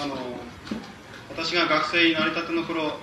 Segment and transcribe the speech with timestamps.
[0.00, 0.14] あの
[1.30, 2.98] 私が学生になりたての頃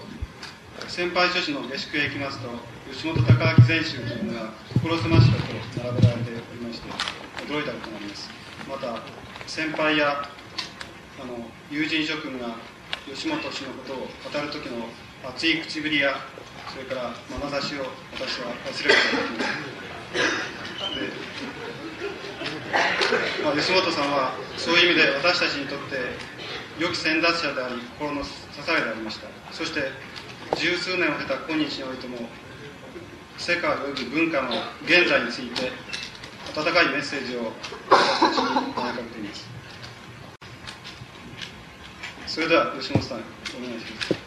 [0.88, 2.50] 先輩女子の下宿へ行きますと
[2.90, 5.38] 吉本隆明全集というのが所狭しと
[5.84, 6.88] 並べられておりまして
[7.52, 8.30] 驚いたことがあります。
[8.70, 9.02] また
[9.48, 10.24] 先輩や
[11.22, 11.38] あの
[11.70, 12.56] 友人諸君が
[13.06, 14.06] 吉本氏のことを語
[14.42, 14.88] る時の
[15.28, 16.16] 熱い口ぶりや
[16.72, 17.84] それから眼差しを
[18.16, 21.12] 私は忘れることがで
[23.44, 26.16] ま、あ、吉本さんはそういう意味で私たちにとって
[26.80, 28.32] 良き先達者であり心の支
[28.70, 29.28] えでありました。
[29.52, 29.92] そして
[30.58, 32.18] 十数年を経た今日においても
[33.38, 34.52] 世界及び文化の
[34.84, 35.72] 現在について
[36.56, 37.52] 温かいメッセージを
[37.90, 39.50] 私たちに投げかけています。
[42.28, 43.22] それでは吉本さんお
[43.68, 44.21] 願いします。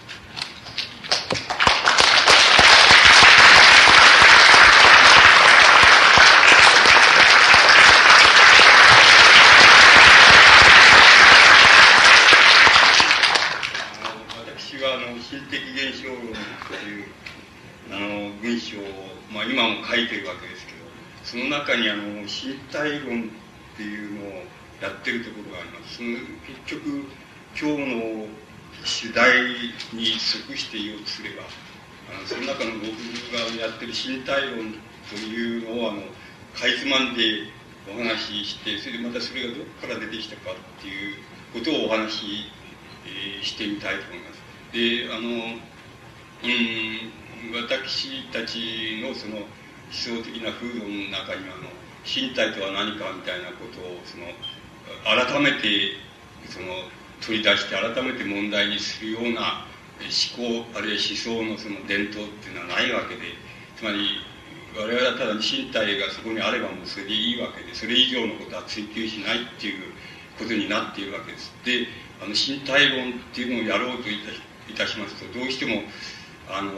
[19.33, 20.79] まあ今も書いてるわけですけど
[21.25, 23.30] その中にあの身体論
[23.75, 24.45] っていうのを
[24.83, 27.09] やってるところがあります結局
[27.59, 28.27] 今日の
[28.85, 29.30] 主題
[29.93, 31.43] に即して言おうとすれば
[32.11, 32.93] あのその中の僕
[33.33, 34.75] がやってる身体論
[35.09, 36.02] というのをあの
[36.55, 37.49] かいつまんで
[37.89, 41.17] お話ししてそれでまたそれがどこから出てきたかっていう
[41.52, 42.27] ことをお話し、
[43.07, 44.43] えー、してみたいと思います。
[44.73, 45.29] であの
[46.43, 49.46] うん私たちのその思
[49.90, 51.70] 想的な風土の中にはあの
[52.04, 54.26] 身体とは何かみたいなことをその
[55.04, 55.96] 改めて
[56.48, 56.66] その
[57.20, 59.66] 取り出して改めて問題にするような
[60.02, 63.22] 思考あるいは思想のその伝統っていうのはないわけで
[63.76, 64.20] つまり
[64.76, 69.94] 我々はただ身体がそこにあればもうそれでいいわけでそれ以上のことは追求しないっていう
[70.38, 71.54] ことになっているわけです。
[71.65, 71.87] で
[72.20, 75.83] あの身体論っていうのをやろうといたしますとどうしても
[76.50, 76.72] あの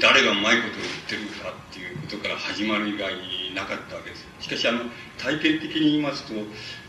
[0.00, 4.80] 誰がうまいことを言ってるかっていうことから始まる以外になかったわけですしかしあの
[5.16, 6.34] 体験的に言いますと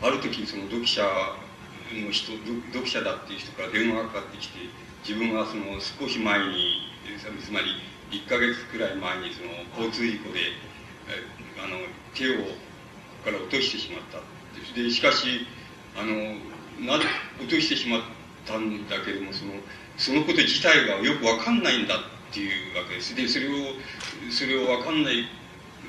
[0.01, 1.03] ある時その読者
[1.93, 2.33] の人
[2.73, 4.59] 読者だっていう人から電話がかかってきて
[5.07, 6.89] 自分はその少し前に
[7.39, 7.67] つまり
[8.09, 10.39] 1か月くらい前にその交通事故で
[11.61, 11.77] あの
[12.15, 12.49] 手をこ
[13.23, 14.19] こから落としてしまった。
[14.73, 15.45] でしかし
[15.95, 16.13] あの
[16.85, 16.97] な
[17.39, 18.01] 落としてしまっ
[18.45, 19.53] たんだけどもその
[19.97, 23.15] そのこと自体がよく分かんないんだってていうわけです。
[23.15, 23.73] でそれを
[24.29, 25.25] それを分かんない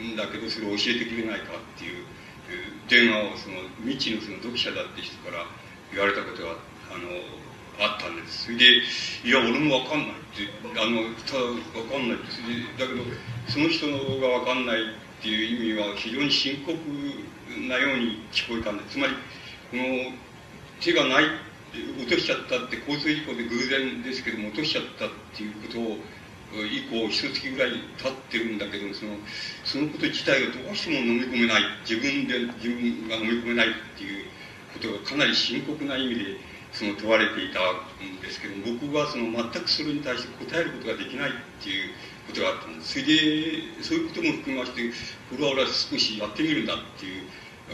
[0.01, 2.05] んだけどそれを教えてくれないかっていう
[2.89, 5.45] 電話をその未知のその読者だって人から
[5.93, 6.57] 言われたことが
[6.89, 7.13] あの
[7.85, 8.49] あったんです。
[8.49, 8.65] それで
[9.29, 10.49] 「いや俺も分かんない」って
[10.81, 11.45] あのただ
[11.77, 12.33] 分かんないって。
[12.81, 13.05] だけど
[13.47, 16.73] その人が分かんないっていう意味は非常に深刻
[17.69, 19.13] なように聞こえたんですつまり
[19.71, 20.13] この
[20.81, 21.25] 手がない
[21.99, 25.99] 落としちゃったって交通事故で偶然ですけども落としちゃったっていうことを
[26.55, 28.59] 以降一月ぐらい経ってるん。
[28.59, 29.13] だけどその
[29.65, 34.25] そのこと自体がどうしても飲み込めない自分で自分が飲み込めないっていう
[34.73, 36.41] ことがかなり深刻な意味で
[36.73, 38.21] その問われていたん。
[38.21, 41.33] ですけど僕はその全くそれに対して答えることができないっ
[41.63, 41.95] ていう
[42.27, 42.79] ことがあったん。
[42.79, 44.89] ですそれでそういうことも含めまして
[45.31, 46.67] これは俺は少しやってみるん。
[46.67, 47.25] だっていう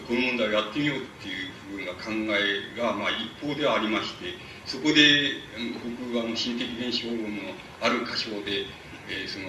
[0.02, 4.34] この問題をやってみようっていうふうな考えが、まあ、一方ではありまして
[4.66, 5.38] そこで
[5.78, 8.66] 僕はあの心的現象論のある箇所で、
[9.08, 9.48] えー、その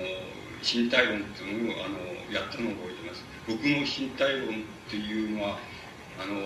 [0.61, 1.97] 身体論というのをあの
[2.33, 3.23] やったのを覚えています。
[3.47, 5.59] 僕の身体論っていうのは
[6.17, 6.41] あの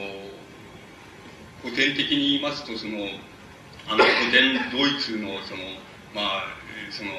[1.61, 3.07] 古典的に言いますとその
[3.87, 5.63] あの古典ドイツのその
[6.13, 6.59] まあ
[6.91, 7.11] その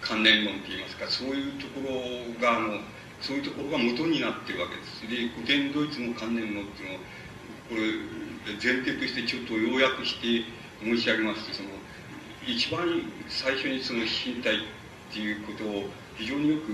[0.00, 2.80] 関連論といいますかそういうところがあの
[3.20, 7.00] そういうところが元になってるわけですで古典ドイツの関連論っていうのは
[7.68, 10.44] これ前提としてちょっと要約して
[10.82, 11.68] 申し上げますとその
[12.46, 12.80] 一番
[13.28, 14.58] 最初にその身体っ
[15.12, 15.84] ていうことを
[16.16, 16.72] 非常によく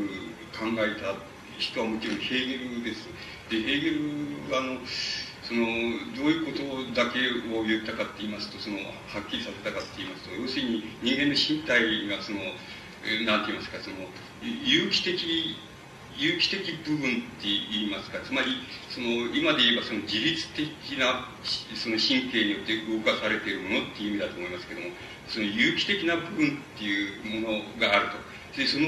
[0.55, 1.19] 考えた
[1.59, 3.09] 人はもちろんヘーゲルです。
[3.51, 4.79] でヘーゲルはあの
[5.43, 5.67] その
[6.17, 7.21] どういうことだけ
[7.55, 12.39] を言ったかって言いますとそのはっきりさせたかって言いますと要するに人間の身体がその
[13.27, 13.97] 何て言いますかその
[14.65, 15.57] 有機的
[16.17, 18.55] 有機的部分って言いますかつまり
[18.91, 20.69] その今で言えばその自律的
[20.99, 21.27] な
[21.75, 24.89] その神経によって動かされているものっていう意味だと思いますけども
[25.29, 28.87] その有機的な部分っていうものがあるとでその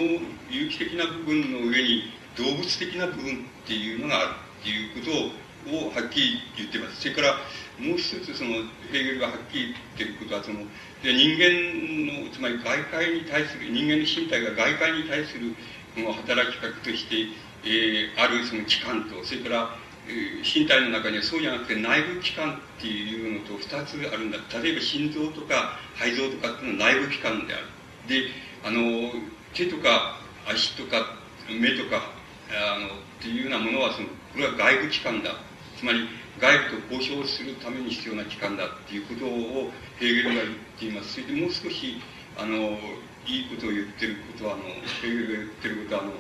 [0.51, 4.31] 有機的な部分の上に動物的な部分っていうのがある
[4.61, 7.03] っていうことををはっきり言ってます。
[7.03, 7.35] それから、
[7.79, 8.63] もう一つその、
[8.93, 10.63] ヘーゲルがはっきり言ってることは、その、
[11.03, 15.55] で人間の、つまり外界に対する、人間の身体が外界に対する、
[16.01, 17.29] の働きかけとして、
[17.65, 19.71] えー、あるその器官と、それから、
[20.09, 24.39] えー、身体の中にはそうじゃなくて内部器官っていうのと二つあるんだ。
[24.63, 27.65] 例えば心臓とか肺臓とかっていうのは内部器官である。
[28.09, 28.29] で、
[28.65, 29.13] あの、
[29.53, 31.17] 手とか足とか
[31.49, 32.11] 目とか、
[32.51, 32.91] あの、っ
[33.21, 35.35] ていうようなものは、その、これは外部器官だ。
[35.77, 36.09] つまり、
[36.39, 41.15] 外部と交渉するために必要な器官だっていうことをヘーゲルが言っています。
[41.15, 42.01] それでもう少し、
[42.37, 42.79] あの、
[43.27, 44.63] いいことを言ってることは、あの、
[45.03, 46.13] ヘーゲルが言ってることは、あの、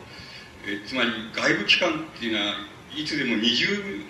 [0.67, 2.55] えつまり外部機関っていうのは
[2.94, 3.67] いつでも二重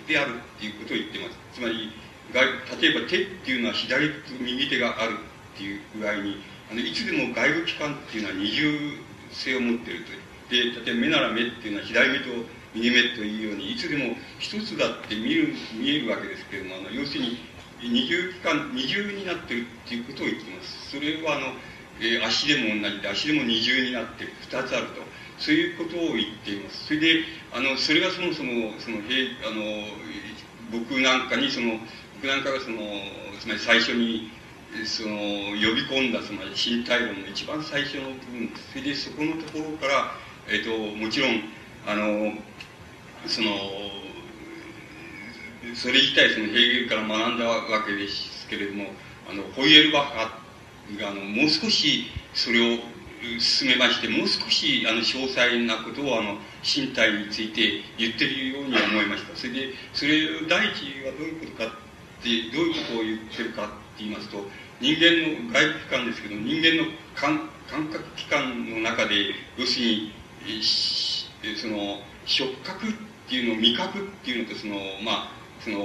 [0.07, 1.37] であるっていうことを言ってます。
[1.53, 1.93] つまり
[2.33, 2.45] 外
[2.81, 5.13] 例えば手っていうのは左と右手がある
[5.53, 6.41] っていう具合に
[6.71, 8.73] あのいつでも外部機関っていうのは二重
[9.31, 10.11] 性を持っていると
[10.49, 12.25] で例えば目なら目っていうのは左目と
[12.73, 17.37] 右目というようにいつでも一つだって見る見えるわけですけれどもあの要するに
[17.81, 20.89] 二重機関二重になってるっていうことを言ってます。
[20.89, 21.53] それはあの、
[21.99, 25.07] えー、足でも同じで足でも二重になって二つあると。
[25.37, 26.87] そういうことを言っています。
[26.87, 27.23] それで、
[27.53, 29.01] あの、それがそもそも、その、あ
[29.53, 29.85] の、
[30.71, 31.79] 僕なんかに、その、
[32.15, 32.77] 僕なんかがその、
[33.39, 34.31] つまり最初に、
[34.83, 35.15] その、
[35.53, 40.15] 呼び込んだ、つまり身体論の一番最初の部分、それでそこのところから、
[40.49, 41.43] えっ、と、もちろん、
[41.85, 42.33] あの、
[43.27, 43.49] その、
[45.75, 48.85] それ自体そのヘーゲルから学んだわけですけれども、
[49.29, 50.39] あの、ホイエルバッハ、
[51.01, 52.79] あの、もう少しそれを
[53.39, 59.35] 進めまして、もう少しあの詳細なことをあの身体について言ってるように思いました。
[59.35, 64.45] それで、それ第一はどういうことかって、どういうことを言ってるかって言いますと、
[64.79, 70.13] 人間の外部器官ですけど、人間の感感覚器官の中で、要するに、
[71.57, 72.93] その、触覚っ
[73.27, 75.79] ていうの、味覚っていうのと、その、まあ、その、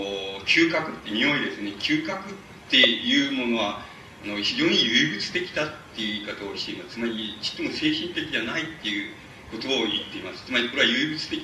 [0.46, 1.72] 嗅覚って匂いですね。
[1.78, 2.34] 嗅覚っ
[2.70, 3.84] ていうものは、
[4.28, 6.94] の非常に唯物的だっていう言い方をしています。
[6.94, 9.14] つまり、ちっとも精神的じゃないっていう
[9.50, 10.44] ことを言っています。
[10.46, 11.40] つまり、これは唯物的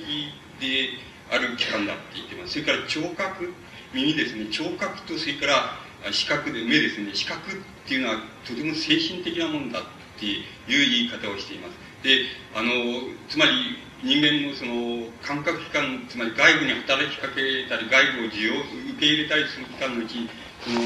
[0.59, 0.89] で
[1.31, 2.53] ある器官だって言っています。
[2.53, 3.53] それから聴覚、
[3.93, 4.45] 耳ですね。
[4.51, 7.13] 聴覚と、それから視覚で、目ですね。
[7.13, 7.55] 視覚っ
[7.87, 9.83] ていうのはとても精神的なものだっ
[10.19, 11.77] ていう言い方をしています。
[12.03, 12.71] で、あの、
[13.27, 18.53] つまり、人間のその感覚器官、つまり外部に働きかけたり、外部を受容、
[18.95, 20.29] 受け入れたりする器官のうち、
[20.63, 20.79] その、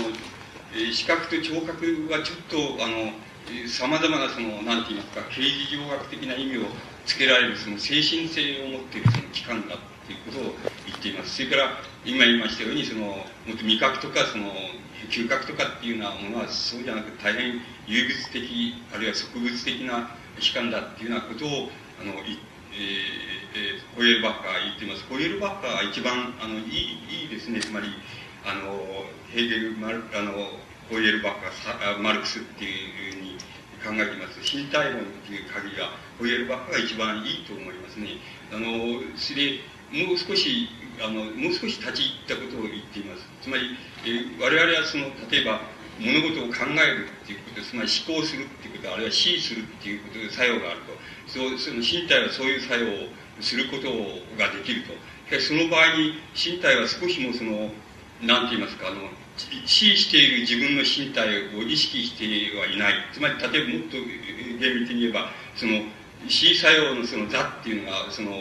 [0.73, 3.13] 視覚と聴覚はちょっと、あの、
[3.67, 6.61] さまざまなその、なんて言いますか、刑事情学的な意味を
[7.05, 9.77] つけられるその精神性を持っているその機関だっ
[10.07, 10.53] ていうことを
[10.87, 11.35] 言っています。
[11.35, 13.23] それから、今言いましたように、その、も
[13.53, 14.49] っと味覚とか、その、
[15.09, 20.09] 嗅覚とかっていうようなものはそうじゃなくて大変有物的、あるいは植物的な
[20.39, 21.69] 機関だっていうようなことを、
[22.01, 22.37] あの、えー、
[23.53, 25.05] えー、ホイエルバッカー言っています。
[25.05, 27.59] ホイエルバッカーは一番、あの、いい、いいですね。
[27.59, 27.87] つまり、
[28.45, 30.45] あの、ヘーゲル、マルあの、
[30.93, 33.33] ホイエルバッカ、マルクスっていうふうに
[33.81, 34.37] 考えています。
[34.45, 35.89] 身体論っていう鍵が、
[36.19, 38.21] ホイエルバッカが一番いいと思いますね。
[38.53, 40.69] あの、それで、もう少し、
[41.01, 43.25] あの、もう少し立ち入ったことを言っています。
[43.41, 43.73] つまり、
[44.05, 45.65] え我々はその、例えば、
[45.97, 50.93] 物事を考えるっていうこと、つまり思考するっていうこと、あるいは思意するっていうことで作用があると。
[51.25, 53.09] そうその身体はそういう作用を
[53.41, 53.89] すること
[54.37, 54.93] ができると。
[55.41, 57.73] その場合に身体は少しもその
[58.23, 59.09] なんて言いますか、あの、
[59.65, 62.93] 死している自分の身体を意識してはいない。
[63.13, 63.97] つまり、例えばもっと
[64.59, 65.81] 厳密に言えば、その、
[66.27, 68.31] 死作用のその座っていうのが、その、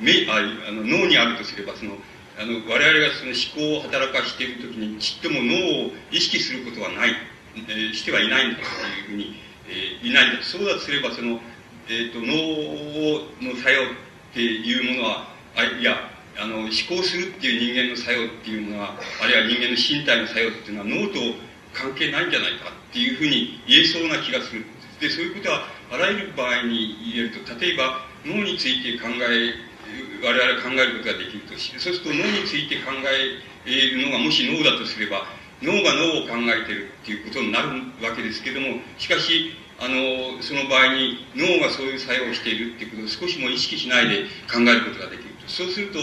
[0.00, 0.36] 目、あ
[0.68, 1.96] あの脳にあるとすれば、その、
[2.38, 7.14] あの、我々がその思考を働かしているときに、ちっとも脳を意識することはない、
[7.56, 8.64] えー、してはいないんだとい
[9.06, 9.36] うふうに、
[9.68, 10.42] えー、いないんだ。
[10.42, 11.40] そうだとすれば、その、
[11.88, 13.86] えっ、ー、と、脳の作用っ
[14.32, 16.09] ていうものは、あいや、
[16.40, 21.20] あの、思考するっていう人間の作用っていうのは、あるいは人間の身体の作用っていうのは脳と
[21.76, 24.64] 関係ないんじゃないかっていうふうに言えそうな気がする。
[25.04, 29.52] で、そういうことはあらゆる場合に言えると、例えば脳について考え、
[30.24, 33.36] 我々は考えることができるとし、そうすると脳について考え
[33.68, 35.28] るのがもし脳だとすれば、
[35.60, 37.68] 脳が脳を考えてるっていうことになる
[38.00, 45.48] わけですけども、しかし、あの、その場合に脳がそういう作用をしているっていうことを少しも意識しないで考えることができると。
[45.48, 45.98] そうすると、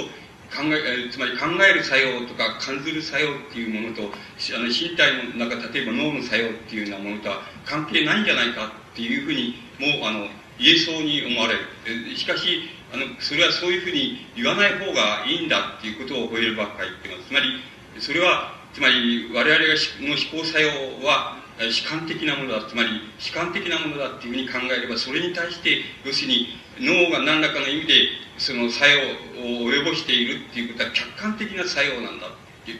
[0.51, 10.27] 考え、つまり考える作用とか感じる作用っていうものと、あの身体の中、例えば脳の作用っていうようなものとは関係ないんじゃないかっていうふうに、もう、あの、
[10.57, 12.15] 言えそうに思われる。
[12.15, 17.27] しかし、あの、それはそういうふうに言わない方がいいんだっていうことをホイエルバッカー言ってます。
[17.27, 17.61] つまり、
[17.99, 27.93] それは、つまり、我々がの思考作用は、主観的なものだ、つまり主観的なものだっていうふうに考えれば、それに対して、要するに脳が何らかの意味で、
[28.37, 28.85] その作
[29.35, 32.27] 用を及ぼしているっていうことは客観的な作用なんだ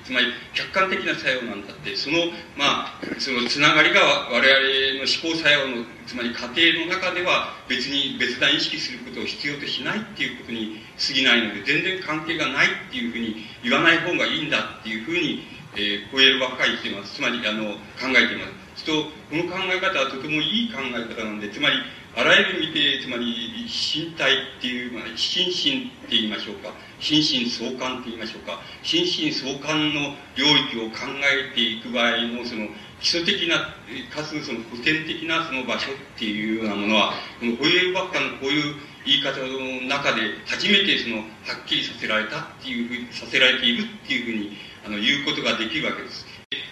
[0.03, 2.17] つまり客観的な作用なんだってその
[2.57, 17.15] まあそのつながりが我々の思考作用のつまり過程の中では別に別段意識することを必要としないっていうことに過ぎないので全然関係がないっていうふうに言わない方がいいんだっていうふうに、えー、超えるばっかり言っています。
[17.15, 18.67] つまりあの考えています。
[18.87, 21.75] とこの考え方はとてもいい考え方なんでつまり
[22.17, 32.65] あらゆる意味でつまり身体っていう、まあ、心身って言いましょうか心身相関って言いましょうか心身相関の領域を考えていく場合のその
[32.99, 33.69] 基礎的な
[34.09, 38.73] かつその古典的なその場所っていうようなものはこのホイエルバッカのこういう
[39.05, 41.21] 言い方の中で初めてそのは
[41.53, 44.57] っきりさせられたっていうふうにさせられているっていうふうに
[44.87, 46.25] あの言うことができるわけです。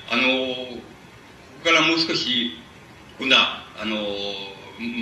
[0.09, 0.81] あのこ
[1.63, 2.57] こからもう少し
[3.19, 3.95] 今度はあの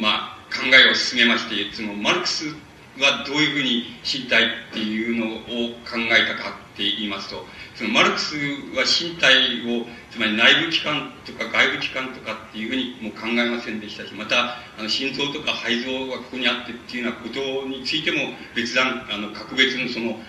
[0.01, 2.45] まあ考えを進めましてそのマルクス
[2.99, 5.39] はどういうふうに身体っていうのを
[5.81, 7.45] 考えたかって言いますと、
[7.75, 8.35] そのマルクス
[8.75, 9.33] は身体
[9.81, 20.19] を、つまり内部機関とか外部機関とかっていうふうにも考えませんでしたし、また、あの心臓とか肺臓がここにあってっていうようなことについても別段、あの、格別のその、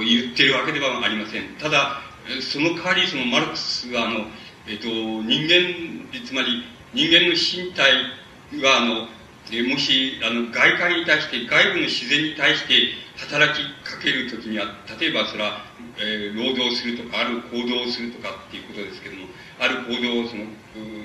[0.00, 1.56] 言ってるわけではありません。
[1.58, 2.00] ただ、
[2.40, 4.26] その代わりそのマルクスは、あの、
[4.66, 6.62] えっと、人間、つまり
[6.92, 7.90] 人間の身体
[8.60, 9.08] が、あの、
[9.60, 12.96] もしあの外界に対して外部の自然に対して
[13.28, 14.64] 働きかけるときには
[14.98, 15.60] 例えばそれは、
[16.00, 19.26] えー、労働するとかある行動をするとかっていうことですけども
[19.60, 20.48] ある行動をその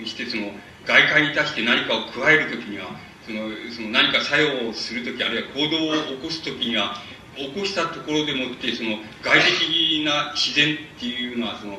[0.06, 6.96] してその外界に対して何かを加えるときにはそのその何か作用をするときあるいは行動を起こすときには
[7.36, 11.77] 起こしたところでもってその外的な自然っていうのはその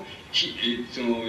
[0.93, 1.25] その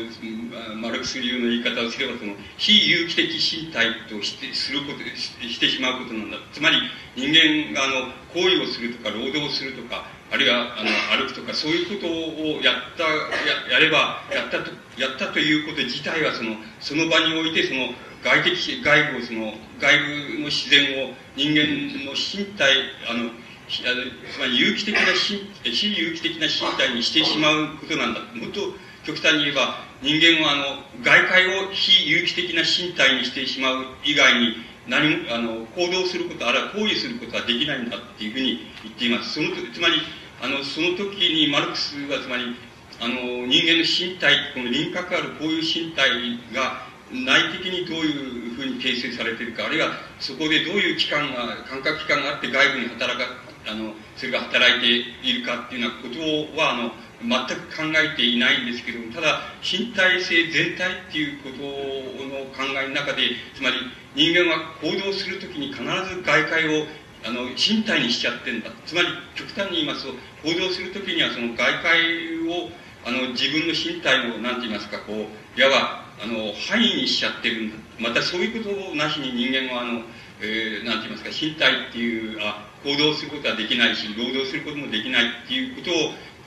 [0.75, 4.99] マルクス流の言い方をすればその非有機的身体としてすること
[5.47, 6.37] してしまうことなんだ。
[6.51, 6.77] つまり
[7.15, 19.97] 人間があの行為をするとか労働をするとかあるいはあの歩くとかそういうことをやったややればやったとやったということ自体はそのその場においてその外的外部をその外
[20.35, 22.67] 部の自然を人間の身体
[23.09, 23.31] あの
[23.69, 28.19] つまり有機的な非有機的な身体にしてしまうことなんだ。
[28.35, 30.63] もっと極端に言えば人間はあの
[31.03, 34.55] 外界を非有機的な身体にしてしまう以外に
[34.87, 39.33] 何もあの行動することあるいは行為することはできないんだっていうふうに言っています。
[39.35, 40.01] そのつまり
[40.41, 42.55] あのその時にマルクスはつまり
[42.99, 46.09] あの人間の身体この輪郭あるこういう身体
[46.53, 49.89] が内的にどういうふうに形成されているかあるいは
[50.19, 53.25] そこでどういう器官が感覚器官があって外部に働か
[53.67, 54.87] あのそれが働いて
[55.27, 63.75] いるかっていうようなことはあの全く考えていないんですけどもただ身体性全体っていうことの考えの中でつまり
[64.15, 66.85] 人間は行動するときに必ず外界を
[67.25, 68.71] あの身体にしちゃってんだ。
[68.85, 72.69] つまり極端に言いますと行動するときにはその外界を
[73.05, 77.75] あの自分の身体の何て言いますかこういわばあの範囲にしちゃってるんだ。
[77.99, 80.01] またそういうことなしに人間はあの、
[80.41, 85.93] えー、なんて言いますか身体っていうあ行動することはできないし労働することもできないっていうことを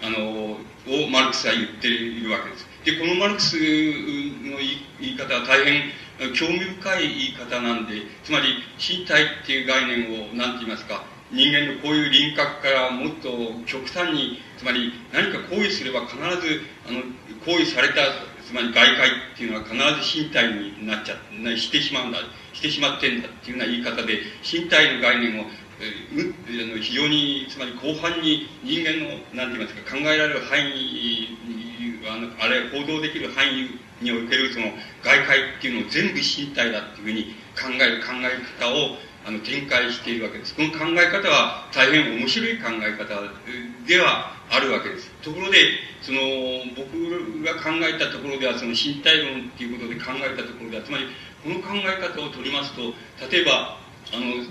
[0.02, 2.66] あのをマルクスは言っているわけです。
[2.84, 4.58] で、このマルクスの
[5.00, 5.92] 言い方は大変
[6.34, 13.30] 興味深い言い方なんで、つまり身体っていう概念を何て言いますか、人間のこういう輪郭からもっと
[13.64, 17.02] 極端に、つまり何か行為すれば必ず、あの、
[17.46, 17.94] 行為された、
[18.44, 22.18] つまり外界っていうのは必ず身体になっちゃって、してしまうんだ、
[22.52, 25.44] してしまってんだっていうような言い方で、身体の概念を
[26.80, 31.28] 非常につまり広範に人間の何て言いますか考えられる範囲
[32.08, 34.66] あのあれ行動できる範囲におけるその
[35.02, 40.54] 外界っていうのを全部身体だっていうふうに考える考え方をあの展開しているわけです。
[40.54, 43.22] この考え方は大変面白い考え方
[43.86, 45.10] ではあるわけです。
[45.22, 45.58] ところで、
[46.02, 46.18] その
[46.74, 46.90] 僕
[47.44, 51.06] が考えたところでは、その身体論っていうことで考えたところでは、つまり
[51.44, 52.82] この考え方を取りますと、
[53.30, 53.78] 例えば、
[54.12, 54.42] あの、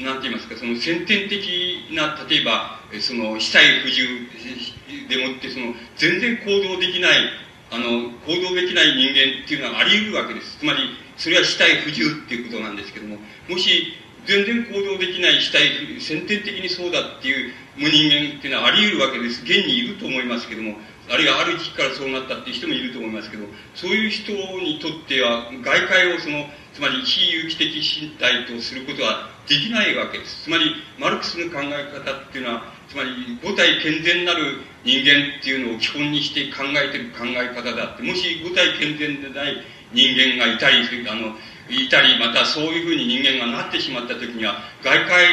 [0.00, 1.44] なんて言いますか、その先天的
[1.92, 7.28] な、例えば、その死体不自由でもって、その全然行動できない、
[7.70, 10.58] あの、行動できない人間っていうのはあり得るわけです。
[10.58, 13.94] つまり、それは死体不自由っていうことなんですけども、もし、
[14.26, 19.42] 全然行動できない死体、先天的にそうだっていう無人間っていうのはあり得るわけです。
[19.42, 20.76] 現にいると思いますけども、
[21.10, 30.44] あるいはある時期からそうなったっていう人もいると思いますけど、そういう人にとっては、外界をその、つまり非有機的身体とすることはできないわけです。
[30.44, 33.10] つまり、マルクスの考え方っていうのは、つまり、
[33.42, 41.34] 五体健全なる人間っていうのを基本にして考えてる考え方であって、もし五体健全でない人間がいたり、あの、
[41.68, 45.26] いたり、またそういうふうに人間がなってしまった時には、外界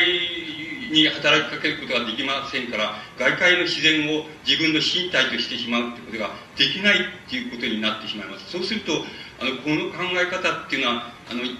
[0.92, 8.52] に働きかけることができませんから、外界の自然を自分の身体としてしまうってことができないっていうことになってしまいます。
[8.52, 8.94] そうすると、
[9.40, 11.58] あの、この考え方っていうのは、あの、一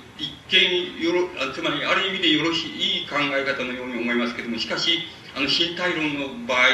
[0.50, 5.00] 見よろ、つまりある意味でよろしい、いい考え方のように思いますけども、しかし、
[5.36, 6.70] あの、身体論の場合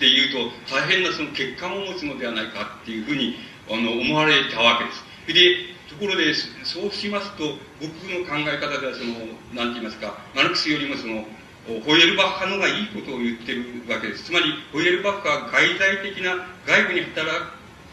[0.00, 3.36] で言うと、大変なその欠陥を持つのではないかっていうふうに、
[3.70, 5.04] あの、思われたわけです。
[5.32, 9.14] で、ところで、そうしますと、僕の考え方では、その、
[9.54, 11.24] なんて言いますか、マルクスよりもその、
[11.66, 14.24] ホイエルバッハのがいいことを言ってるわけです。
[14.24, 17.30] つまり、ホイエルバッハは外在的な、外部に働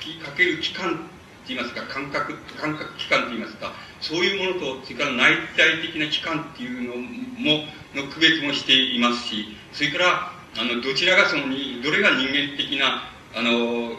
[0.01, 0.93] きかける機関っ
[1.47, 13.95] て言いますか、感覚、感覚機関って言いますか、そういうものと、それから内在的な機関っていうのも、の区別もしていますし、それから、あの、どちらがその、どれが人間的な、あの、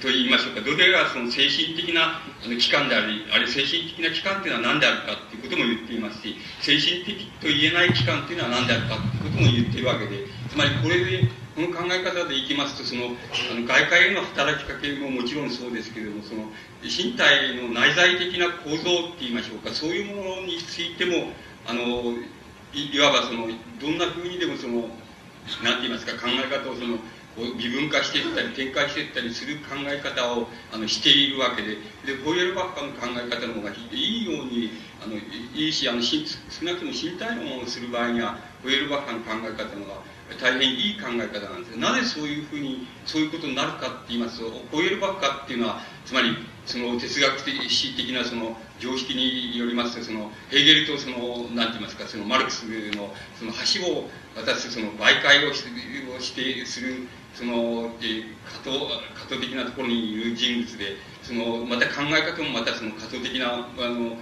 [0.00, 16.50] と言いましょうか、どれがその精神的な機関であり、あれ精神的な機関というのは何であるかということも言っていますし、精神的と言えない機関というのは何であるかということも言っているわけで、つまりこれで、この考え方でいきますと、その、あの外界への働きかけももちろんそうですけれども、その、
[16.82, 21.32] 身体の内在的な構造って言いましょうか、そういうものについても、
[21.64, 22.18] あの、
[22.74, 23.48] いわばその、
[23.80, 24.90] どんな風にでもその、
[25.62, 26.98] なんて言いますか、考え方をその、
[27.36, 34.70] 微分化していったり展開していったりする考え方をあのしているわけででホイエルバッハの考え方の方がいいように
[35.02, 36.16] あのいいしあの少
[36.64, 46.36] なくとも身体論をする場合にはホイエルバッハの考え方の方が大変いい考え方なんですなぜそういうふうにそういうことになるかって言いますとホイエルバッハっていうのはつまり
[46.66, 52.62] その哲学的的なその常識によりますとそのヘーゲルとその何て言いますかそのマルクス
[52.96, 64.16] のその橋を渡すその媒介をしてするその、え過渡、過渡的なところにいる人物で、その、また考え方もまたその過渡的な、あの、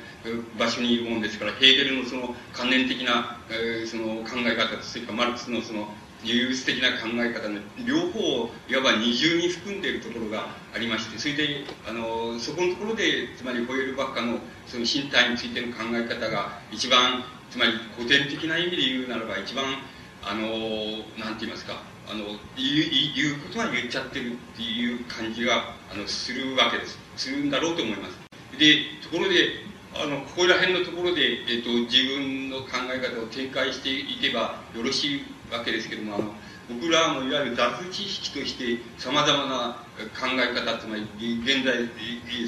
[0.59, 5.88] 場所にいるもんですから、ヘーゲルのその関連的な、えー、その考え方と、それかマルクスのその、
[6.25, 19.64] 優越的な考え方の両方をいわば二重に含んでいるところがありまして、それで、あの、そこのところで、つまりホイエルバッカのその身体についての考え方が一番、つまり古典的な意味で言うならば一番、
[20.23, 20.47] あの、
[21.19, 22.39] なんて言いますか、あの言う
[23.15, 26.99] 言うことは言っちゃってるっていう感じがあのするわけです。
[27.17, 28.19] するんだろうと思います。
[28.59, 36.33] でところであのここら辺のところで、えっと、自分の考え方を展開していけばよろしいわけですけどもあの
[36.69, 39.77] 僕らのいわゆる雑知識としてさまざまな
[40.19, 41.03] 考え方つまり
[41.45, 41.88] 現在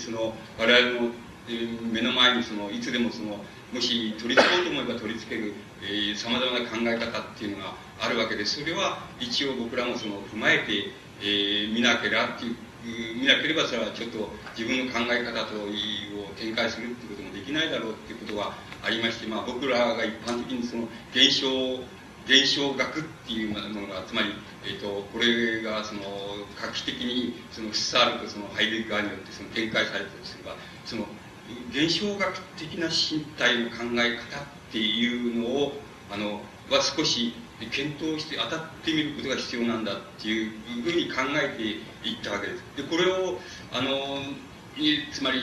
[0.00, 1.12] その我々の
[1.92, 3.36] 目の前にそのいつでもその
[3.72, 5.52] もし取り付こうと思えば取り付ける
[6.16, 12.56] さまざまな考え方っていうのがあるわけでそれは一応僕らもその踏まえて、えー、見なければっていう
[13.20, 15.68] 見なければそれはちょっと自分の考え方とを
[16.38, 18.52] 展開するっていうこともできないだろうっていうことが
[18.84, 21.48] ありまして、まあ、僕らが一般的にその現象
[22.26, 24.28] 現象学っていうものがつまり、
[24.64, 26.00] えーと、これがその
[26.60, 31.04] 画期的にそのフッサールとそのハイデッガーによってその展開されたとすればその
[31.70, 35.72] 現象学的な身体の考え方っていうのを
[36.10, 37.34] あのは少し
[37.70, 41.62] 検討して当たってみることが必要なんだっていうふうに考えて
[42.08, 42.64] いったわけです。
[42.76, 43.38] でこれを
[43.72, 44.18] あの
[45.12, 45.40] つまり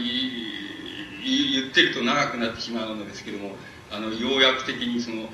[1.23, 3.51] 言ってると長くなってしまうのですけども
[3.91, 5.29] あの要約的にその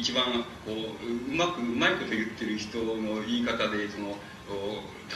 [0.00, 0.24] 一番
[0.66, 4.18] こううまくうまいこと言ってる人の言い方でその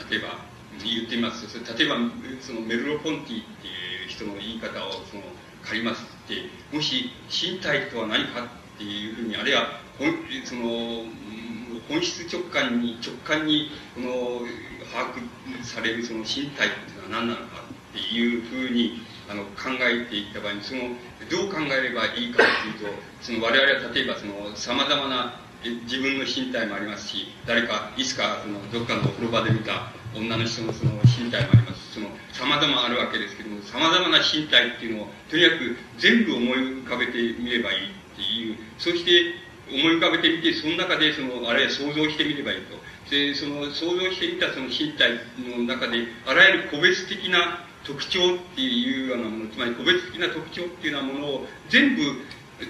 [0.09, 0.39] 例えば
[0.83, 1.97] 言ってみますと例えば
[2.41, 5.23] そのメルロ・ポンティっていう人の言い方をその
[5.63, 6.35] 借りますって
[6.75, 9.82] もし身体とは何かっていうふうにあるいは
[10.45, 11.05] その
[11.87, 14.07] 本質直感に直感にこの
[14.91, 20.81] 把握されるその身体っていうのは何なのかっていうふうにあの考えていった場合にその
[21.29, 24.15] どう考えればいいかっていうとその我々は例えば
[24.55, 25.39] さまざまな
[25.85, 39.42] 自分の身体もありますし誰かいつかそのどっかのお風呂場で見た女の人のその身体もありますその様々あるわけですけども様々な身体っていうのをとにかく全部思い浮かべてみればいいっていうそして
[39.73, 42.77] 思い浮かべてみてその中でそのあれ想像してみればいいと。
[43.09, 52.01] でその想像してみたその身体の中であらゆる個別的な特徴っていうようなものつまり個別的な特徴っていうようなものを全部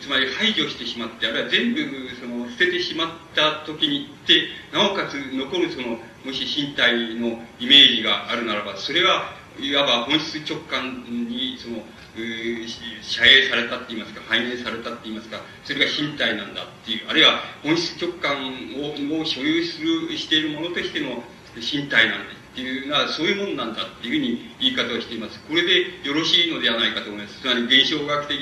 [0.02, 1.80] つまり排除してしまってあるいは全部
[2.20, 11.84] その捨ててしまった時にってなおかつ残るそのもし身体のイメージがあるならばそれはいわば本質直感にその
[12.16, 18.38] 遮影されたって言いますか反映されたって言いますかそれが身体なんだっていうあるいは本質直感
[18.78, 21.24] をを所有するしているものとしての
[21.56, 25.40] 身体なんだっていうのはそういうもんなんだっていうふうに言い方をしています。
[25.50, 27.42] これでよろしいのではないかと思います。
[27.42, 28.38] つまり現象学的、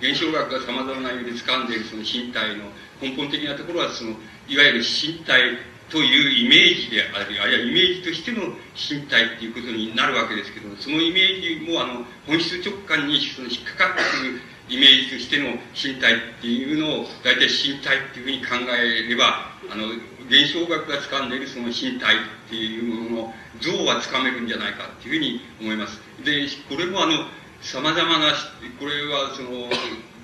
[0.00, 2.68] 現象学が様々な意味で掴んでいるその身体の
[3.00, 4.10] 根本的なところはその、
[4.48, 5.40] いわゆる身体
[5.90, 19.88] というイメージである、あるいはイメージとしての身体っていうことになるわけですけど、そのイメージもあの、本質直感にその引っかかってくるイメージとしての身体っていうのを、大体身体っていうふうに考えれば、あの、
[20.28, 22.18] 現象学が掴んでいるその身体っ
[22.48, 26.00] ていうものの像は掴めるんじゃないかっていうふうに思います。
[26.24, 27.28] で、これもあの、
[27.60, 28.32] 様々な、
[28.78, 29.68] これはその、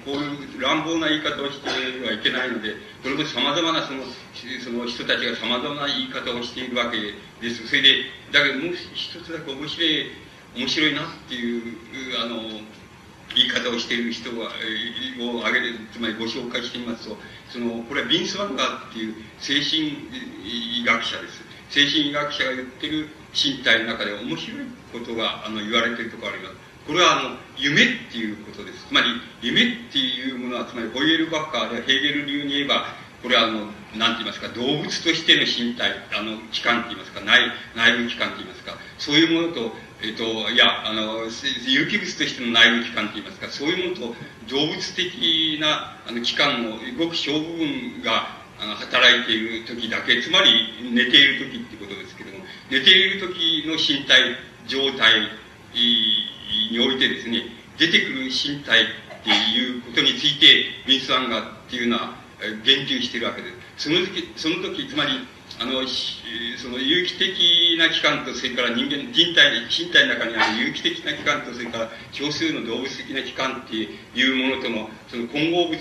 [0.05, 4.05] こういう乱暴な言い方をしてはいけないので、これも様々なその、
[4.63, 6.97] その人たちが様々な言い方をしているわけ
[7.41, 7.67] です。
[7.67, 10.07] それで、だけどもう一つだけ面白い、
[10.57, 11.63] 面白いなっていう、
[12.23, 12.43] あの、
[13.35, 14.51] 言い方をしている人は
[15.21, 17.17] を挙げる、つまりご紹介してみますと、
[17.49, 20.09] その、これはビンス・ワンガーっていう精神
[20.45, 21.43] 医学者です。
[21.71, 26.57] 精神医学者が言ってる身体の中で面白いことがあの言われているところあります。
[26.87, 28.87] これはあの、夢っていうことです。
[28.89, 29.07] つまり、
[29.43, 32.87] 夢っていうものは、つまりホイエルバッカーでヘーゲル流に言えば、
[33.23, 37.41] これはあの、なんて言いますか、動物としての身体、あの、器官って言いますか、内、
[37.75, 41.25] 内部器官って言いますか、そういうものと、えっ、と、いや、あの、
[41.67, 44.17] 有機物としての内部器官って言いますか、そういうものと
[44.49, 55.31] 動物的なあの器官のごく小部分があの働いている時だけ、つまり寝ている時ってことですけども、寝ている時の身体状態
[55.75, 57.43] においてですね、
[57.79, 58.87] 出てくる身体っ
[59.25, 62.17] ていうことについて、ミンス・アンガーっていうのは
[62.65, 63.60] 言及しているわけです。
[63.81, 65.13] その時、その時、つまり、
[65.59, 73.89] あの、その有機的な器官と、それから人間、人体、身体の中にある有機的な器官と、それから少数の動物的な器官ってい
[74.33, 75.79] うものとの、その混合物っ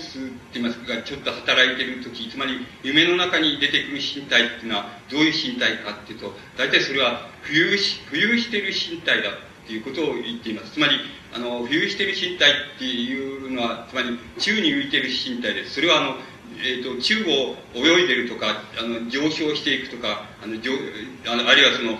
[0.54, 9.32] 言いますか、ちょっと働いてるとき、つまり夢の中に出てくる身体っていうのはどういう身体かっていうと、大体それは浮遊し、浮遊している身体だっ
[9.66, 10.72] ていうことを言っています。
[10.72, 10.94] つまり、
[11.32, 15.74] あの、浮遊している身体っていうのは、つまり宙に浮いてる身体です。
[15.74, 16.16] それはあの、
[16.62, 20.72] えっ、ー、と、宙を泳いでるとか、あの、上昇していくとか、あの、上
[21.26, 21.98] あのあるいはその、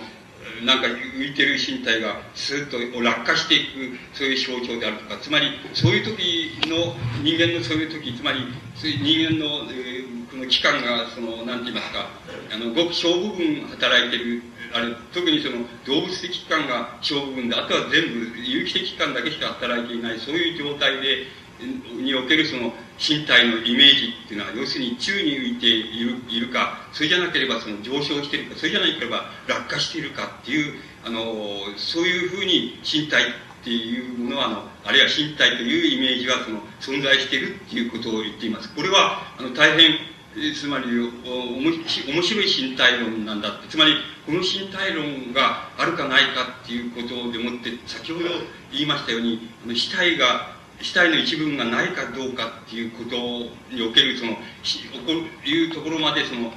[0.65, 6.93] なんか浮いてる身体がスーッと落下していく、そういう象徴であるとか、つまり、そういう時の、
[7.23, 8.39] 人間のそういう時、つまり、
[8.75, 12.09] 人間の、えー、この器官が、その、なんて言いますか、
[12.53, 14.43] あの、ごく小部分働いてる、
[14.73, 21.27] あれ、特にその、動物的器官が小部分で、あとは全部、有機的器官だけしか働いていない、そういう状態で、
[21.61, 31.23] におけるその身体のイメージっていうのは、要するに宙に浮いているいるか、それじゃなければその上昇しているか、それじゃなければ落下しているかっていう、あの、
[31.77, 38.73] そういうふうに身体っていうものは、あの、あるいは身体というイメージはその存在しているっていうことを言っています。
[38.73, 39.97] これは、あの、大変、
[40.55, 43.67] つまり、面白い身体論なんだって。
[43.67, 43.95] つまり、
[44.25, 48.25] この身体論があるかないかっていうことでもって、先ほど
[48.71, 50.50] 言いましたように、死体が
[50.81, 53.15] 死体の一部分がないかどうかっていうこと
[53.73, 56.51] におけるその起こるいうところまでその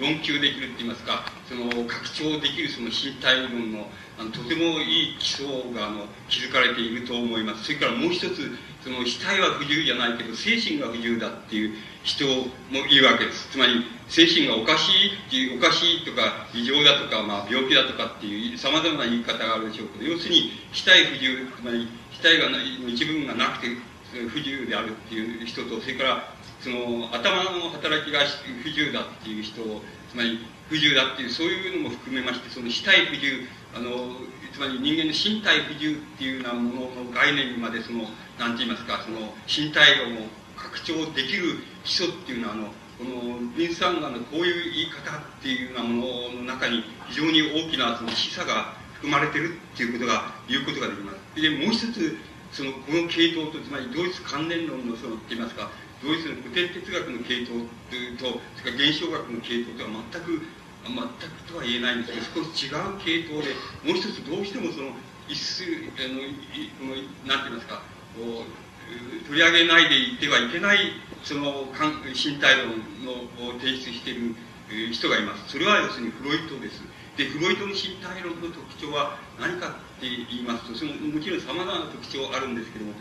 [0.00, 3.86] 論求できるって言いますかその拡張できるその身体論の
[4.18, 7.64] あのとてもいい基礎があの築かれていると思います。
[7.64, 8.50] それからもう一つ
[8.84, 13.48] その死体は不自由じゃないけど精神が不自由だっていう人もいるわけです。
[13.50, 21.88] つまり精神がおかしいっていうおかしいとか異常だとか、まあ、病気だとかっていうさまざまな言い方があるでしょうけど要するに死体不自由つまり
[22.22, 23.76] 体がない一部分がなくて
[24.12, 28.20] 不自由であるっていう人とそれからその頭の働きが
[28.62, 29.62] 不自由だっていう人
[30.10, 34.16] つまり不自由だっていうそういうのも含めましてその死体不自由あの
[34.52, 38.04] つまり人間の身体不自由っていうようなものの概念にまでその
[38.38, 39.82] 何て言いますかその身体
[40.12, 42.66] を拡張できる基礎っていうのはあの
[42.98, 51.21] このビンス・アンガーのこういう言い方っていうようなものの中に非常に大きなその示唆が含まれてるっていうことが言うことができます。
[51.34, 52.16] で、もう一つ、
[52.52, 55.70] その、この系統と、つまりドイツ関連論のその、って言いますか、
[56.02, 57.64] ドイツの古典哲学の系統
[58.18, 60.42] と、それから現象学の系統とは全く、
[60.82, 63.54] 全くとは言えないんですけど、少し違う系統で、
[63.86, 64.92] もう一つどうしてもその、
[65.28, 66.20] 一数、あの、
[66.78, 70.78] この、なんて言いますか、こう、取り上げないでいてはいけない、
[71.22, 71.72] その、
[72.12, 73.12] 身体論の
[73.48, 74.34] を提出している
[74.92, 75.48] 人がいます。
[75.48, 76.82] それは要するにフロイトです。
[77.16, 82.92] で、フロイトの身体論の特徴は何かって言いますと、そのもちろん様々な特徴あるんですけども、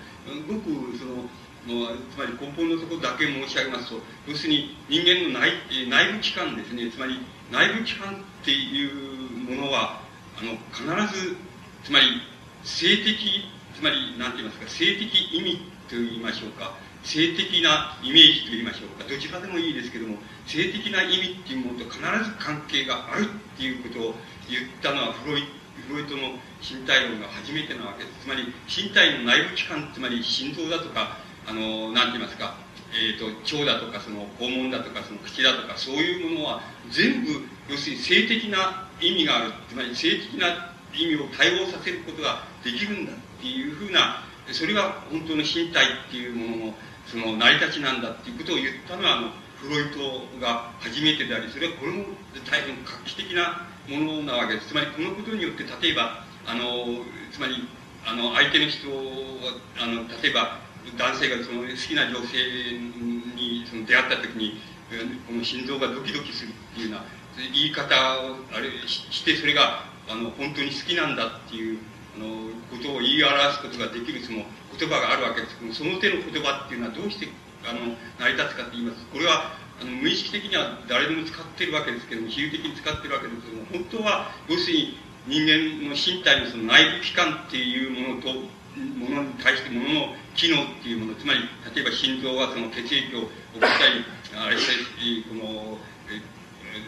[0.48, 1.30] ごくその、
[1.62, 5.52] つまり根本のところだけ申し上げますと、要するに人間の内
[5.88, 7.20] 内部器官ですね、つまり
[7.52, 10.02] 内部器官っていうものは、
[10.38, 10.84] あの、必
[11.16, 11.36] ず、
[11.84, 12.22] つまり
[12.64, 13.46] 性的、
[13.76, 15.58] つまり何て言いますか、性的意味
[15.90, 19.08] と言いましょうか、性的なイメージと言いましょうか。
[19.10, 24.16] どちらでもいいですけども性的な意味っていうものと必ず関係があるっていうことを
[24.50, 25.44] 言ったのはフロイ
[25.88, 28.26] フロイトの身体論が初めてなわけです。
[28.26, 32.56] つまり身体の内部器官つまり心臓だとかあの何て言いますか
[32.92, 39.54] えーと、腸だとかその肛門だとかその口だとかそういうものは全部要するに性的な意味がある。
[39.70, 46.74] つまり性的な意味を対応させることができるんだっていうふうなそれが本当の身体っていうものの
[47.12, 49.28] その成り立ちなんだっていうことを言ったのはあの
[49.60, 50.00] フロイト
[50.40, 52.06] が初めてでありそれはこれも
[52.50, 54.70] 大変画期的なものなわけです。
[54.70, 57.68] つまりこのことによって例えばあのつまり
[58.08, 60.62] あの相手の人はあの例えば
[60.98, 62.80] 男性がその好きな女性
[63.36, 64.58] にその出会った時に
[65.28, 67.06] この心臓がドキドキするっていうような
[67.54, 67.86] 言い方
[68.22, 71.80] をあれしてそれがあの本当に好きなんだっていう
[72.16, 74.44] あのことを言い表すことができるその
[74.82, 77.30] 言葉があるわけですけどその手の言葉っていうのはどうして
[77.70, 84.98] あの成り立つかと言いますこれはあの無意識的には誰でも使ってるわけですけども比喩的に使ってるわけですけども本当は要するに
[85.30, 88.34] 人間の身体のその内部器官っていうものと
[88.98, 94.02] ものに対してものの機能っていうものつまり例えば心臓はその血液を送ったり
[94.34, 95.78] あれしたりこの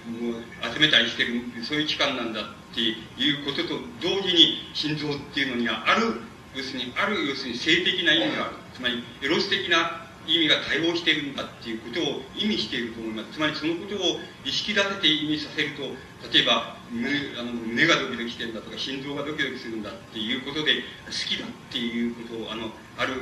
[0.10, 6.22] もう集めたりしてるそういう器官なんだっていうことと同時に心臓っていうのにはある
[6.56, 8.56] 要するにある要するに性的な意味がある。
[8.74, 13.34] つまりエロス的な意味が対応しているんだっていうことを意味していると思います。
[13.34, 15.84] つまりそのことを意識立てて意味させると
[16.32, 23.16] 例えば胸あの胸がドキドキしてるんだとか心臓がドキドキするんだっていうことで好きだっていうことをあのある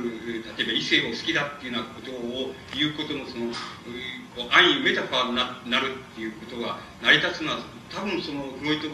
[0.56, 3.50] 例えば異性を好きだっていうようなことを言うことのその
[4.52, 7.58] 安易メタファーになるっていうことが成り立つのは
[7.94, 8.88] 多分そのフロイト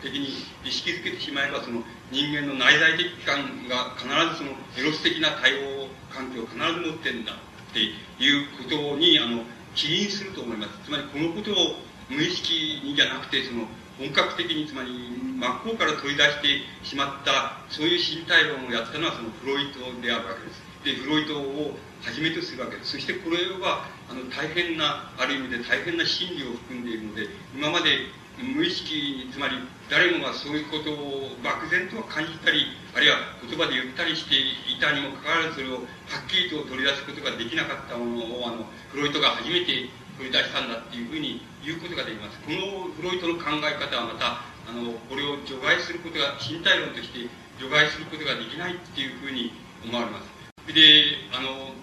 [0.00, 0.30] 的に
[0.64, 9.42] 意識づけてしまえばその人間の内在的感が必ずそのエロス的な対応環境を必ず持ってるんだっていうことにあの
[9.74, 10.86] 起因すると思います。
[10.86, 13.66] つまりこのことを無意識にじゃなくてその
[13.98, 14.90] 本格的につまり
[15.36, 20.62] 真っ向から取り出してしまったそういう身体論をやったのはそのフロイトであるわけです。
[20.84, 22.92] でフロイトをはじめとするわけです。
[22.92, 27.90] そしてこれはあの大変なある意味で大変な真理を含んでいるので今まで
[28.38, 29.58] 無意識につまり
[29.90, 34.38] 誰もがそういうことを漠然とは感じたりあるいは言葉で言ったりして
[34.70, 47.26] いたにもかかわらずそれをはっきりと取り出すことができなかったものをあのフロイトが初めて取り出したんだっていうふうに言うことができますこのフロイトの考え方はまたあのこれを除外することが身体論として
[47.58, 49.50] 除外することができないっていうふうに
[49.82, 50.28] 思われます。
[50.70, 51.74] であの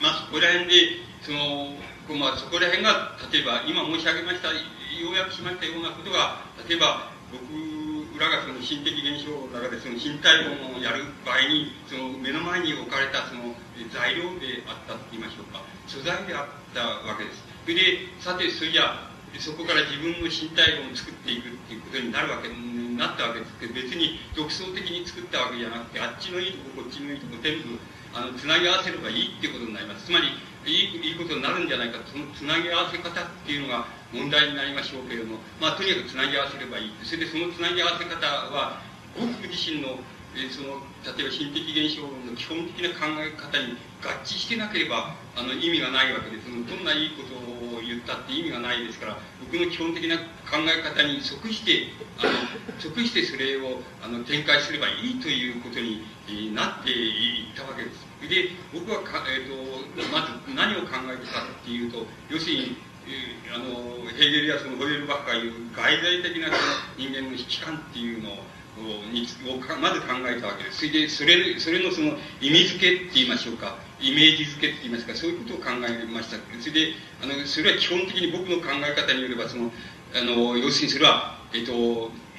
[0.00, 1.76] まあそこら辺でその
[2.10, 4.50] まあ、そこら辺が例えば今申し上げました
[5.02, 13.50] 要約しましたようなことが例えば僕らがその心的現象の中でその身体論をやる場合にその目の前に置かれたその
[13.90, 15.64] 材料であったと言いましょうか。
[15.90, 17.42] 素材であったわけです。
[17.66, 17.82] それで
[18.20, 19.10] さてそれじゃ
[19.40, 27.80] そこから自分の身体論を作っていくっていうことになるわけになったわけですけど別に独創的に作ったわけじゃなくてあっちのいいとここっちのいいとこ全部
[28.12, 30.04] あのつなぎ合わせればいいっていうことになります。
[30.04, 30.28] つまり
[30.68, 33.14] いいいいことになるんじゃないかそのつなぎ合わせ方っ
[33.48, 38.82] ていうのが問題になりましょうけれども、まあ、とにかくつなぎ合わせればいいそれでそのつなぎ合わせ方は
[39.16, 39.98] 僕自身の
[40.34, 47.36] えその例えば心的現象論の基本的な考え方に合致してなければあの意味がないわけですどんないいこと
[47.76, 50.16] を言ったって意味がないですから僕の基本的な
[50.48, 52.32] 考え方に即してあの
[52.80, 56.00] 即してそれをあの展開すればいいということに
[56.54, 58.12] なっていったわけです。
[58.22, 62.76] で僕はか、えーと、まず何を考えてたっていうと要するに
[63.54, 66.58] あのヘーゲルやそのホイエルバッカが言う外在的なその
[66.96, 68.34] 人間の危機感っていうのを
[69.12, 70.78] にをまず考えたわけです。
[70.78, 73.76] それでそれそれのその意味付けって言いましょうか。
[74.00, 75.14] イメージ付けって言いますか。
[75.14, 76.38] そういうことを考えました。
[76.58, 79.70] それであのそれは基本的に僕の考え方によればその
[80.14, 81.72] あの要するにそれは、えっと、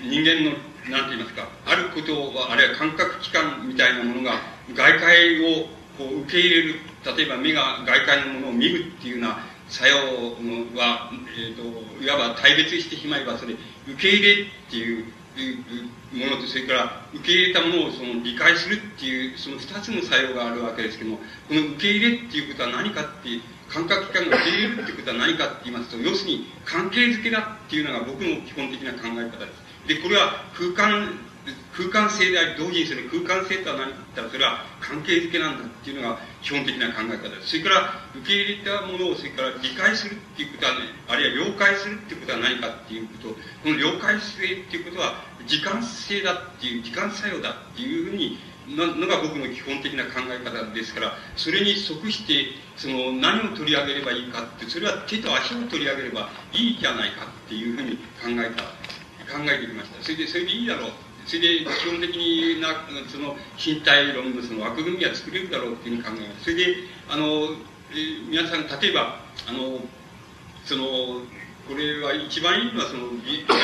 [0.02, 0.58] 人間の
[0.90, 1.48] 何て言いますか。
[1.66, 4.42] あることはあるいは感覚器官みたいなものが
[4.74, 6.80] 外界をこう受け入れる。
[7.06, 9.98] 例えば目が外界のものを見るっていうような作用
[10.78, 11.64] は、えーと、
[12.04, 13.54] いわば大別してしまえばそれ
[13.88, 15.06] 受け入れっていう
[16.14, 29.64] ものとそれから受け入れたものをその理解するっていうその2つの作用があるわけですけどもこの受け入れっていうことは何かっていう感覚器官が受け入れるっていうことは何かって言いますと要するに関係づけだっていうのが僕の基本的な考え方です。
[29.88, 31.18] でこれは空間
[31.76, 37.82] 空間性であり同時にそれ空間性とは何かったらそれは関係づけなんだっていうのが基本的な考え方ですそれから
[38.16, 52.46] 受け入れたものをそれから理解するっていうことはねあるいは了解するっていうことは何かっていうことこの了解性っていうことは時間性だっていう時間作用だっていうふうにのが僕の基本的な考え方ですから、それに即して、
[52.78, 58.64] その何を取り上げればいいかって、それは手と足を取り上げればいいじゃないかっていうふうに考えた、
[59.34, 60.02] 考えてきました。
[60.02, 60.92] それで、それでいいだろう。
[61.26, 62.68] それで基本的にな
[63.10, 66.44] その身体論のその枠組みは作れるだろうっていうふうに考えます。
[66.44, 66.76] それで、
[67.10, 67.56] あの、
[67.92, 67.96] え
[68.30, 69.80] 皆さん、例えば、あの、
[70.66, 71.22] その、
[71.68, 73.56] これは一番いいのはその、いわ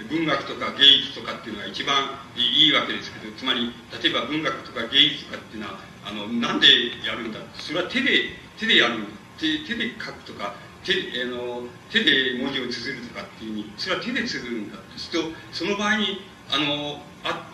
[0.00, 6.66] ゆる文学とか芸術とかっていうのが一番いいわけですけど、つまり、例えば文学とか芸術とかっていうのは、あの、なんで
[7.04, 7.40] やるんだ？
[7.54, 9.04] それは手で、手でやる。
[9.40, 14.76] 手手で書くとか、手あの手で文字を綴るとかっていうふうに、それは手で綴るんだ。
[14.98, 16.20] すると、その場合に、
[16.52, 17.46] あの、あ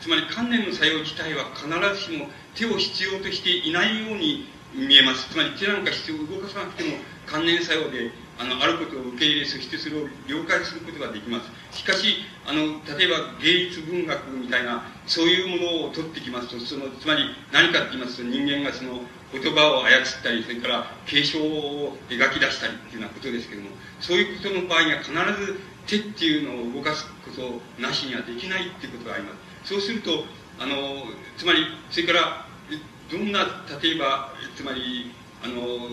[0.00, 5.30] つまり観念の作用自体は必ずしも手を必要としていないように見えます。
[5.30, 11.78] つまり手なんか必要を動かさなくても観念作用であの、あることを受け入れ、そしてそれを了解することができます。
[11.78, 19.00] しかし、あの、例えば芸術文学みたいな、そういうものを取ってきますと、その、つまり何かって言いますと、人間がその、
[19.32, 29.32] 言葉を操ったり、それから継承を描き出したりっていうようなことですけども、そういうことの場合には必ず手っていうのを動かすことなしにはできないっていうことがありま
[29.64, 29.68] す。
[29.68, 30.24] そうすると、
[30.58, 31.04] あの、
[31.36, 32.46] つまり、それから、
[33.10, 35.88] どんな、例えば、つまり、あの、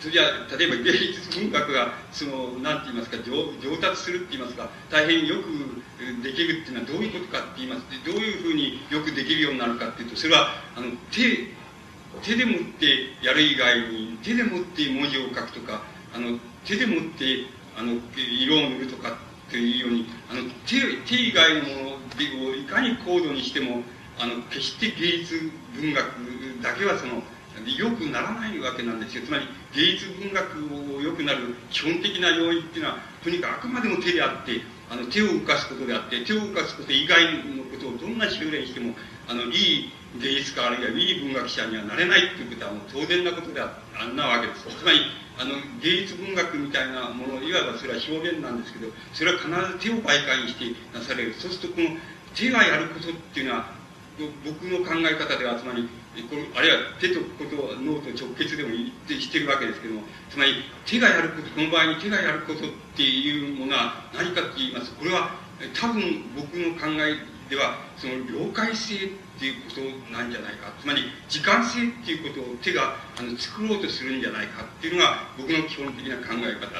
[0.00, 0.22] それじゃ
[0.58, 11.54] 例えば芸術文学がその何て言いますか上上達するって言いますか大変よくできるっていうのはどういうことかって言いますどういうふうによくできるようになるかっていうとそれはあの手
[12.22, 15.82] 手で持ってやる以外に手で持って文字を書くとか
[16.14, 19.16] あの手で持ってあの色を塗るとか
[19.48, 23.82] っていうようにあの手手以外のものをいかに高度にしても
[24.18, 26.04] あの決して芸術文学
[26.62, 27.22] だけはその
[27.78, 29.22] 良くならないわけなんですよ。
[29.24, 37.24] つまり芸術文学を良くなる基本的な要因っていうのは、とにかくあくまでも手であって、あの手を動かすことであって、手を動かすこと以外
[37.56, 38.94] のことをどんな修練しても、
[39.28, 44.66] あの、いい芸術家あるいはいい文学者にはなれないっていうことはもう当然なことであってあんなわけです。
[44.76, 45.00] つまり、
[45.38, 50.64] あの、芸術文学みたいなもの、いわばそれは表現なんですけど、それは必ず手を媒介にして
[50.96, 51.34] なされる。
[51.34, 51.96] そうすると、この
[52.34, 53.72] 手がやることっていうのは、
[54.44, 55.88] 僕の考え方では、つまり、
[56.22, 60.54] このあるいは手とこと脳と直結でも言ってしてるわけですけどもつまり
[60.86, 65.34] 手がやることこの場合に手がやることっていうものは何かと言いますこれは
[65.74, 67.18] 多分僕の考え
[67.50, 69.80] ではその了解性っていうこと
[70.12, 70.72] なんじゃないか。
[70.80, 76.70] つまり時間性っていうことを手があの作ろうとするんじゃないかっていうのが僕の基本的な考え方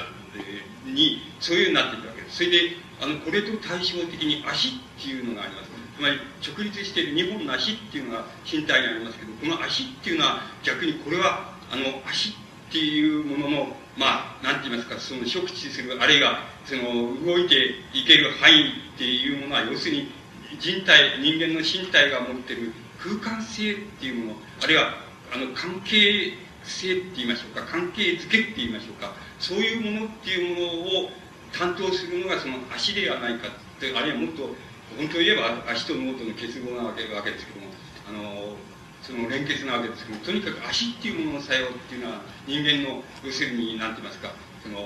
[0.85, 2.37] にそういうふうになっていくわけです。
[2.37, 2.57] それで
[3.01, 5.75] あのこれと対照的に足っていうのがあります。
[5.95, 12.33] つまり直立している2本の足っていうのが身体にありますけどこの足っていうのは逆にこれはあの足っ
[12.71, 17.55] ていうもののまあ何て言いますかその触知するあるいはその動いて
[17.93, 20.11] いける範囲っていうものは要するに
[20.59, 24.93] 人体人間の身体が持ってる空間性っていうものあるいは
[25.33, 31.09] あの関係性って言いましょうか関係づけって言いましょうかそういうものっていうものを
[31.53, 34.55] 担当するのがその足ではないかってあるいはもっと
[34.97, 37.71] 本当を言えば足と脳との結合なわけわけですけども
[38.09, 38.55] あの
[39.01, 44.79] その連結なわけですけどもとにかく足っていうものの作用っていうのは人間の要するに何て言いますかその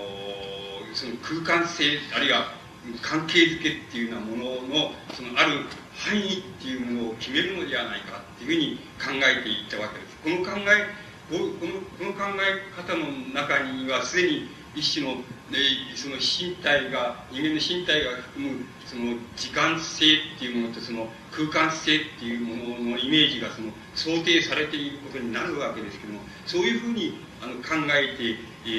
[0.93, 2.58] その空間性あるいは
[3.01, 10.17] 関係づけっていうようなもののそのある範囲っていうものを決めるのではないかっていうふうに考えていったわけです。
[10.23, 15.21] この考えこのこの考え方の中にはすでに一種の
[15.51, 15.57] で
[15.95, 28.69] その身体が人間の身体が含むその時間性っていうものとその空間性っていうもののイメージがその想定されていることになるわけですけどもそういうふうにあの考えて、え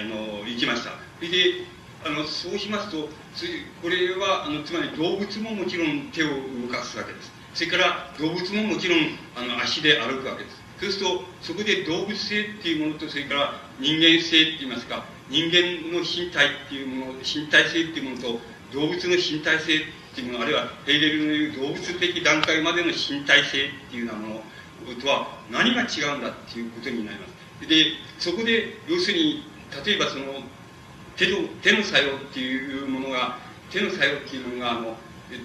[0.00, 1.64] ー、あのいきましたそれで
[2.04, 3.46] あのそうしますとつ
[3.80, 7.30] これはあのつまり動物ももちろん手を動かすわけです。
[7.54, 8.98] それから動物ももちろん
[9.36, 10.58] あの足で歩くわけです。
[10.80, 18.40] そうするとそこで動物性っていうものとそれから人間性って言いますか人間の身体っていうもの身体性っていうものと
[18.72, 19.78] 動物の身体性っ
[20.14, 27.68] ていうものあるいはヘーゲルの言う動物的段階までの身体性っていうようなものとは何が違うんだっていうことになります。
[27.68, 27.74] で
[28.18, 29.42] そこで要するに
[29.84, 30.42] 例えばその
[31.18, 33.38] 手の手の作用っていうものが
[33.70, 34.96] 手の作用っていうのがあの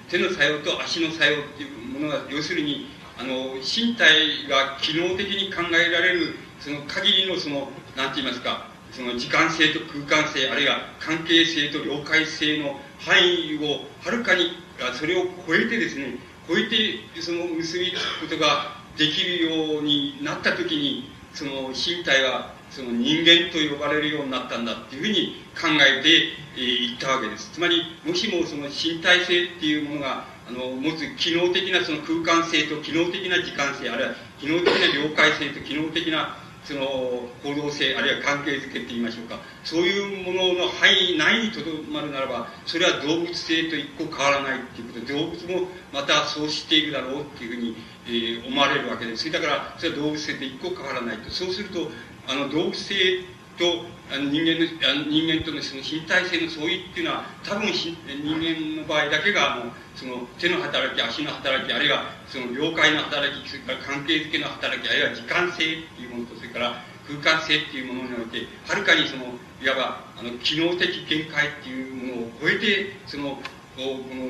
[0.08, 14.52] 手の作用と足の作用っていうものが要するにあの身体が機能的に考えられるその限りのその何て言いますかその時間性と空間性あるいは関係性と了解性の範囲をはるかに
[14.94, 27.52] それを超えてですね超えてその結びつくことができるようになった時にその身体はその人間と呼ばれるようになったんだっていうふうに考えてい、えー、ったわけです。
[27.54, 39.38] つまりもしもその身体性っていうものがあの持つ機能的なその空間性と機能的な時間性あるいは機能的な了解性と機能的なその行動性あるいは関係づけって言いましょうか。
[39.64, 45.06] そういうものの範囲内にとどまるならばそれは動物性と一個変わらないっていうこと。
[45.06, 47.76] で動物もまたそうしているだろうっていうふうに、
[48.08, 49.30] えー、思われるわけです。
[49.32, 51.30] だからそれは動物性と一個変わらないと。
[51.30, 51.92] そうすると
[52.28, 53.26] あの動物性
[53.58, 69.26] とあの人間のあの人間とのその身体性の相違っていうのは多分人間の場合だけがあのその手の働き足の働きあるいはその了解の働きそれから関係づけの働きあるいは時間性っていうものとそれから空間性っていうものにおいてはるかにその
[69.62, 73.36] いわばあの機能的限界っていうものを超えてその
[73.76, 74.30] この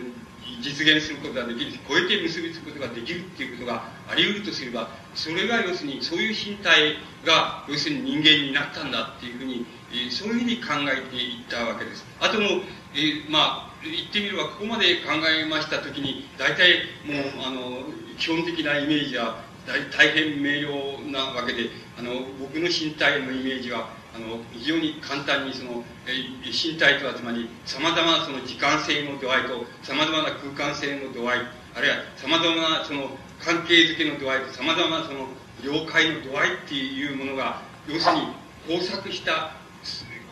[0.63, 6.95] 実現することができる超えて結びつくことができるっていうことがあり得るとすればそれが要するにそういう身体
[7.25, 12.05] が要するに人間になったんだっていうふうに、えー、そういうふうに考えていったわけです。
[12.19, 12.47] あとも、
[12.95, 17.83] えー、まあ言ってみればここまで考えました時に大体もうあの
[18.17, 31.39] 基本的なイメージは大変明瞭なわけであの僕の身体のイメージはあの非常に簡単にその身体とはつまりさまざまなその時間性の度合いとさまざまな空間性の度合い
[31.75, 33.09] あるいはさまざまなその
[33.39, 35.27] 関係づけの度合いとさまざまなその
[35.63, 38.21] 了解の度合いっていうものが要するに
[38.69, 39.55] 交錯した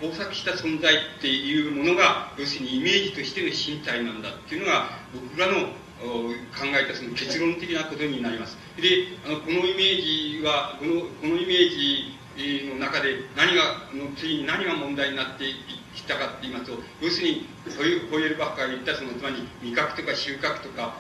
[0.02, 8.58] 交錯した存在っていうものが要するにイメージとしての身体なんだっていうのが僕らの考えたその結論的なことになります。
[8.78, 13.64] で、あのこのイメージは、このこのイメージの中で何が
[13.94, 15.46] の次に何が問題になって
[15.94, 20.96] きたかって言いますと要するにそういうホイエルバッカが言ったそのつまり味覚とか収穫とか、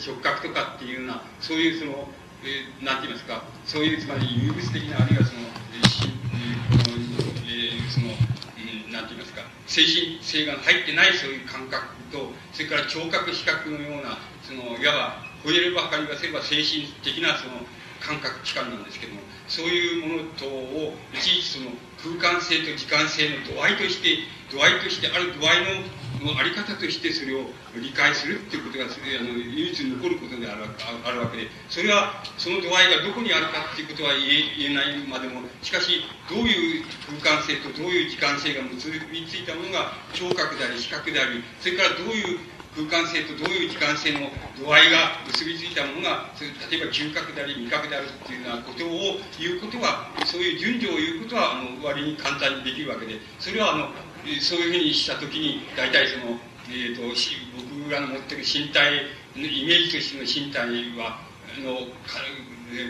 [0.00, 2.08] 触覚とかっていうようなそういうその、
[2.44, 5.40] えー、なんて言いますかそういうつまり有物的なあるいはその、
[7.46, 8.06] えー、その、
[8.56, 17.60] えー、なんて言いますか精神性が入ってないそういう感覚とそれから聴覚視覚のようなそのいわばホイエルバッカーに言わせれば精神的なその
[18.00, 21.70] 感覚器官なんですけどもそういうものとをいちいちその
[22.02, 27.44] 空間性と時間性の度合いとして度合いとしてある度合いののあり方としてそれを
[27.76, 30.64] 理解するっていうことがあの唯一残ることである
[31.04, 36.84] あるわけでそれはその度合いがどこにあるかっていうことは言え言えないまでもしかしどういう
[37.20, 42.38] 空間性とどういう時間性が結びついたものが聴覚であり視覚でありそれからどういう
[42.74, 46.26] 空間性とどういう時間性の度合いが結びついたものが
[46.70, 53.88] 例えば嗅覚であり味覚であるっていうようなことを言うことはそういう順序を言うことはあの割に簡単にできるわけでそれはあの
[54.40, 56.34] そういうふうにした時に大体その、
[56.66, 59.06] えーと、僕らの持ってる身体
[59.36, 60.66] イメージとしての身体
[60.98, 61.20] は
[61.54, 61.86] あの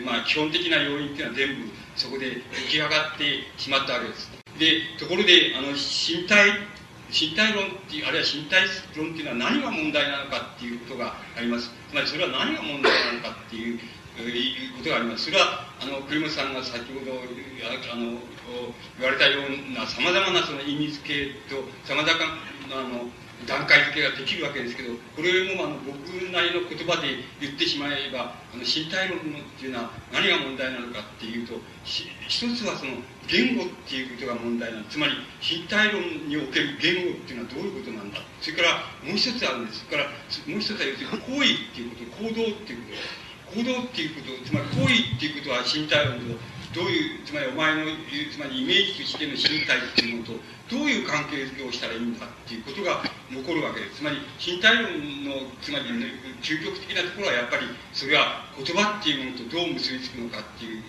[0.03, 4.31] まあ、基本的な要因っていうのは全部そこで出来上がってしまったわけです。
[4.57, 6.49] でところであの身体
[7.15, 8.67] 身体論っていうあるいは身体
[8.99, 11.71] 論っていうのは何が問題なのかっていうことがあります。
[11.87, 13.79] つまりそれは何が問題なのかっていう
[14.19, 15.25] いうことがあります。
[15.25, 18.19] それはあの栗本さんが先ほどあの
[18.99, 22.37] 言われたようなさまざまなその意味付けとさまざま
[22.69, 23.09] なあの
[23.45, 29.21] 段階付けができるわけですけどこれもあの僕なりの言葉で言ってしまえばあの身体論っ
[29.59, 38.21] ていうのは何が問題なのかっていうと一つはその言語っていうことが問題なのつまり身体論における言語っていうのはどういうことなんだ。
[38.39, 38.69] それから
[39.03, 39.85] もう一つあるんです。
[39.85, 43.25] それからもう一つは要するに行為っていうこと行動っていうこと。
[43.55, 46.35] 行動っていうことつまり行為っていうことは身体論と
[46.75, 47.81] どういうつまりお前の
[48.31, 52.99] つまりイメージとしての身体っていうものとどういう関係づけをしたらいいんだっていうことが
[53.31, 54.01] 残るわけです。
[54.01, 54.91] つまり身体論
[55.23, 60.83] のつまり、ね、究極的なところはやっぱりそれは言葉っていうものとどう結びつくのかっていう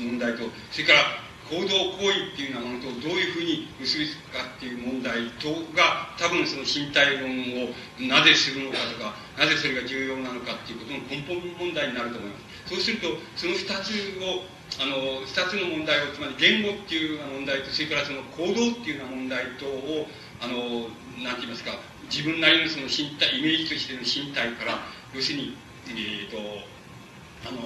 [0.00, 0.42] 問題と
[0.74, 7.30] それから行動行為っていうようなものとどういうふうに結びつくかっていう問題とが多分その身体論
[7.64, 7.72] を
[8.04, 12.36] なぜするのかとかなぜそれが重要なのかっていうことの根本問題になると思いま
[12.66, 20.06] すそうするとその2つをあの2つの問題をつまり言語っていう問題とそれからその行動っていうような問題とを
[20.40, 20.92] あの
[21.24, 21.72] なんて言いますか
[22.10, 24.78] 自分なりのその身体イメージとしての身体から
[25.14, 25.56] 要するに
[25.88, 26.36] えっ、ー、と
[27.48, 27.58] あの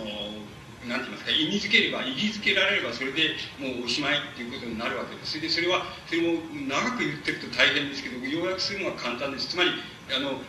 [0.89, 5.37] なんて言いますか意味づければ意義づけられればそれでもうおしまいっていうことになるわけです。
[5.37, 9.49] それでそれはそれも長く言ってると大変ですけど要約するのは簡単です。
[9.49, 9.71] つまり
[10.11, 10.43] あの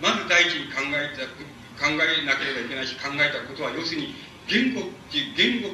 [0.00, 1.26] まず第一に考えた
[1.78, 4.14] 考えなければいけないし考えたことは要するに
[4.48, 5.68] 言語っていう言語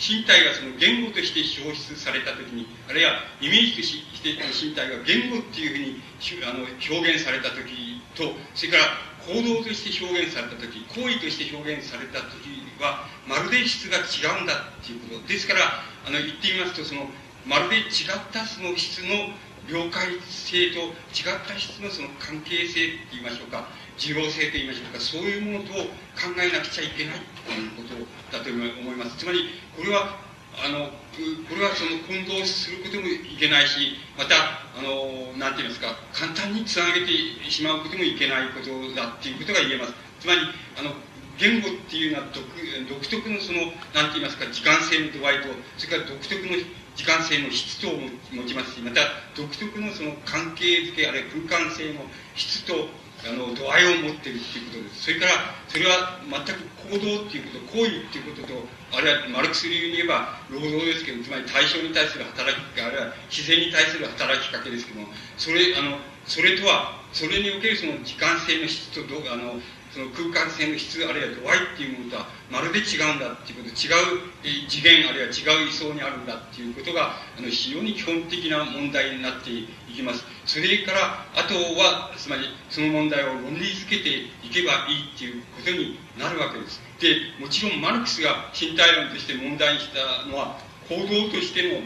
[0.00, 6.00] 身体がその言語として消失された時にあるいはイメージとして身体が言語っていうふうに
[6.48, 8.84] あの表現された時とそれから
[9.28, 15.28] 行動として表現された時行為として表現された時はまるで質が違うんだっていうこと。
[15.28, 17.04] ですからあの言ってみますとその
[17.44, 19.28] まるで違ったその質の
[19.70, 20.80] 了解性と
[21.14, 25.74] 違った質のその関係性って言いましょうか、受容性と言いましょうか、そういうものと
[26.18, 27.94] 考えなくちゃいけないということ
[28.36, 29.16] だと思います。
[29.16, 29.46] つまり、
[29.76, 30.18] これは、
[30.58, 39.94] あの、これはその混同することもいけないし、また、あの、なんて言いますか、簡単につなげてしまうこともいけないことだっていうことが言えます。
[40.18, 40.40] つまり、
[40.78, 40.94] あの、
[41.38, 42.44] 言語っていうのは独
[42.88, 45.48] 独特のその、なんて言いますか、時間性の度合いと、
[45.78, 46.52] それから独特の
[47.00, 47.92] 時間性の質とを
[48.30, 49.00] 持ちますし、また
[49.34, 52.04] 独特のその関係づけ、あるいは空間性の
[52.36, 52.92] 質と、
[53.24, 55.04] あの、度合いを持っているっていうことです。
[55.04, 55.32] それから、
[55.68, 56.60] それは全く
[56.92, 65.08] 行動っていうこと、行為っていうことと、あるいはマルクス流に言えば労働ですけど、つまり対象に対する働きかけ、あるいは自然に対する働きかけですけども、
[65.40, 65.96] それ、あの、
[66.28, 69.56] それとは、それにおけるその時間性の質とど、あの、
[69.92, 74.22] その空間性の質あるいは度合いっていうものとはまるで違うんだっていうこと違う
[74.68, 80.24] 次元あるいは違う位相にあるんだっていうことがあの非常に基本的な問題になっていきます。
[80.46, 86.80] それからあとはつまりその問題を論理づけていけばいいっていうことになるわけです。
[87.00, 91.82] でもちろんマルクスが身体論として問題にしたのは行動としての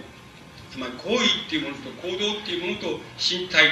[0.71, 3.71] つまり行為っていうものと行動っていうものと身体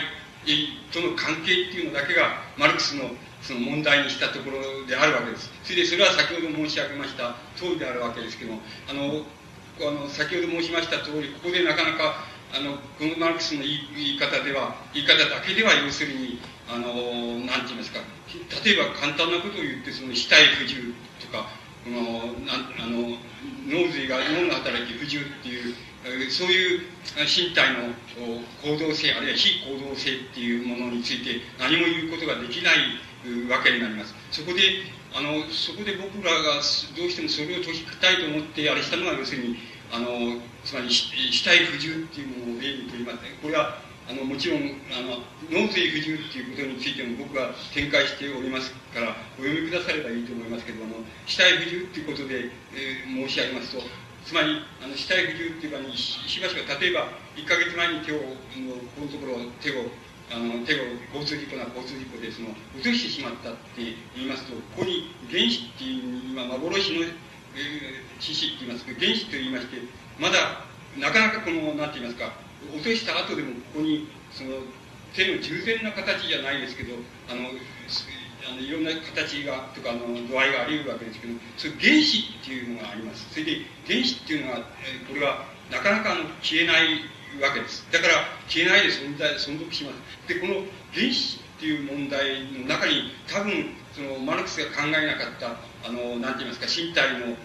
[0.93, 3.11] との関係っていうのだけがマルクスの
[3.43, 5.51] その問題にしたところであるわけです。
[5.65, 9.27] それでそれは先ほど申し上げました通りであるわけですけども、あの、
[9.81, 12.25] あの先ほど申しました通り、ここでなかなか、
[12.55, 16.39] あの、このマルクスの言い方では、言い方だけでは要するに、
[16.69, 18.01] あの、なんて言いますか、
[18.65, 21.49] 例えば簡単なことを言って、その死体不自由とか、
[21.85, 23.19] この、なあの、
[23.67, 25.75] 脳髄が、脳の働き不自由っていう、
[26.31, 26.81] そういう
[27.27, 27.95] 身体の
[28.63, 32.77] 行動性、あるいは非行動性っていうものについて何も言うことができない
[33.49, 34.15] わけになります。
[34.31, 34.61] そこで、
[35.15, 36.63] あの、そこで僕らが
[36.97, 39.57] どうしてもそれを解きたいと思ってあれしたのが、要するに、
[39.93, 43.37] あの、つまり死体不自由っていうものを例にとりますね。
[43.43, 50.97] これは、あの、もちろん、あの、脳髄不自由っていうことについても僕は展開しておりますから、お読みくださればいいと思いますけども、
[51.27, 53.83] 死体不自由っていうことで、えー、申し上げますと、
[54.25, 59.87] つまり、あの死体不自由っていうかに、しばしば、例えば、1ヶ月前に手を、このところ手を
[60.31, 69.77] あの手を交通事故な交通事故でその落としてしまったって言いますとここに原子っていう今幻の、えー、知識って言いますか原子と言いまして
[70.21, 70.65] まだ
[70.97, 72.33] なかなかこの何て言いますか
[72.71, 74.63] 落とした後でもここにその
[75.15, 76.95] 手の従前な形じゃないですけど
[77.29, 77.53] あの
[78.43, 83.29] あのいろんな形がとかあの度合いがあり得るわけですけどそれ原子っていうのがあります。
[83.31, 87.01] それで原子っていうのは、えー、これはなかなかあの消えない
[87.41, 87.87] わけです。
[87.91, 88.15] だから
[88.49, 90.29] 消えないで存在、存続します。
[90.29, 95.57] で、この原子っていう問題の中に多分、そのマルクスが考えなかった、
[95.87, 97.37] あの、なんて言いますか、身体の、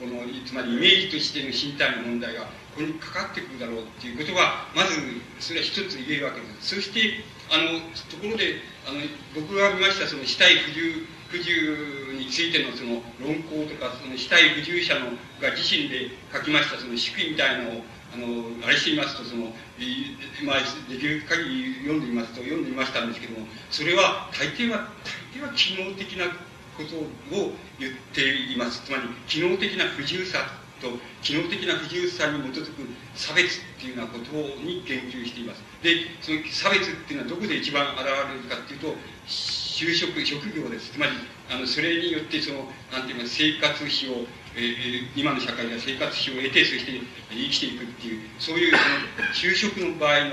[0.00, 2.42] この、つまりイメージとしての身体の問題が、
[2.74, 4.96] ここにかかってくるだろうっていうことが、まず、
[5.40, 6.76] それは一つ言えるわけです。
[6.76, 9.00] そして、あの、ところで、あの、
[9.34, 15.10] 僕が見ました、その死体不自由、不自由についてのその論考とか、その死体不自由者の
[15.40, 19.52] が自身で書きましたその仕組みみたいなのを、あの、あれしてみますと、その、
[20.44, 20.58] まあ、
[20.88, 24.88] できる限り読んでみますと、読んでみましたんですけども、それは、大抵は、
[25.32, 26.26] 大抵は機能的な
[26.76, 26.96] こと
[27.36, 28.82] を言っています。
[28.84, 30.88] つまり、機能的な不自由さと、
[31.22, 34.32] 機能的な不自由さに基づく差別っていうようなこと
[34.64, 35.62] に言及しています。
[35.82, 38.96] で、その差別っていうのはどこで一番現れるかっていうと、
[39.28, 40.92] 就職、職業です。
[40.92, 41.12] つまり、
[41.50, 44.26] あの、それによって、その、なんていうか、生活費を
[44.56, 48.72] えー、今の社会では生活費を得てそして生きていくっていうそういう
[49.34, 50.30] その就職の場合の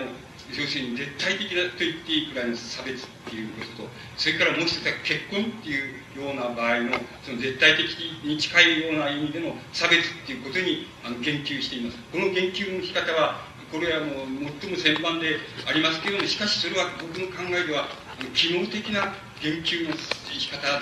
[0.56, 7.84] 要するに絶対的だと言っていいくらいの差別っていうこととそれからもう一つは結婚っていうような場合のその絶対的
[8.24, 11.98] に近いような意味での差別っていうことにあの言及しています。
[12.12, 14.28] この言及の仕方はこれはもう
[14.62, 15.36] 最も先番で
[15.68, 17.90] ありますけれどもしかしそれは僕の考えでは
[18.34, 19.94] 機能的な言及の
[20.32, 20.82] 仕方だっ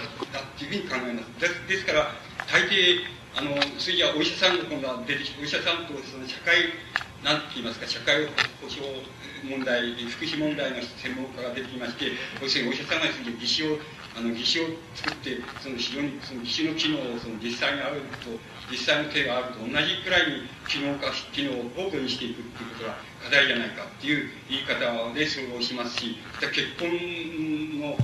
[0.57, 2.11] ていうふうに考えますですから
[2.45, 6.71] 大抵あの、それじゃお医者さんの今度は出てきて、お医者さんとその社会、
[7.19, 8.23] なんて言いますか、社会
[8.63, 8.79] 保障
[9.43, 13.75] 問題、福祉問題の専門家が出てきまして、要するにお医者さんが技師を、
[14.15, 18.39] あの、技師を作って、その非常に、その技師の機能をその実際にあると、
[18.71, 24.79] 実際の手があると同じくらいに機能化、機能を高度にしていくっていうことが課題じゃないかっていう言い方
[25.13, 26.87] でそれをしますし、結婚
[27.83, 27.97] の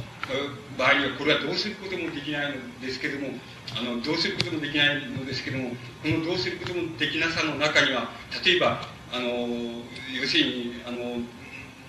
[0.78, 3.30] 場合にはこれはどうすることもできないのですけども、
[3.76, 5.70] あのどうすることもできないのですけども
[6.04, 8.12] このどうすることもできなさの中には
[8.46, 8.82] 例えば
[9.14, 9.28] あの
[10.12, 10.98] 要するにあの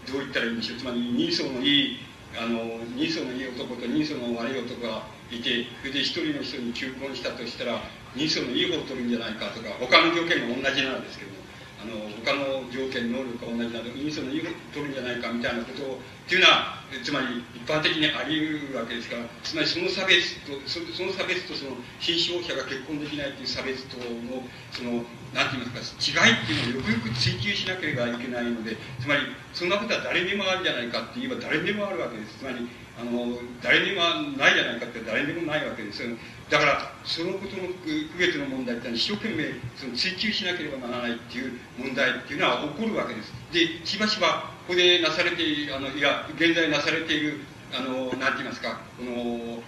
[0.06, 1.98] どう言ったらいいんでしょうつまり人相のいい
[2.38, 7.82] あの人相のいい男と人相の悪い男がいてそれで一人の人に求婚したとしたら
[8.14, 11.41] 人相のいい方を取るんじゃないかとか他の条件も同じなんですけども
[11.82, 25.02] あの他の条件能力が同じなどインソの言うとるんじゃないかみたいなことをっていうのはつまり一般的にあり得るわけですからつまりその差別とその差別とその新商者が結婚できないという差別とのその
[25.34, 29.22] 何て言いますか違いっていうのをよくよく追求しなければいけないのでつまり
[29.52, 32.38] そんなことは誰にもあるじゃないかって言えば誰にもあるわけです。
[32.38, 32.68] つまり
[33.00, 34.02] あの誰にも
[34.36, 36.16] ないじゃないかって誰にもないわけですよ。
[36.50, 43.32] だからそのことの区別の問題ってのは一生懸命その追求しなければならないっていう問題っていうのは起こるわけです。
[43.52, 47.40] でしばしばここでなされているあのいや現在なされている
[47.72, 49.62] あの何て言いますかこの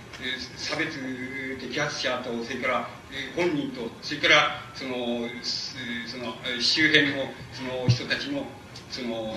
[0.57, 2.89] 差別摘発者とそれから
[3.35, 5.27] 本人とそれからその
[6.07, 8.45] その周辺のその人たちの
[8.91, 9.35] その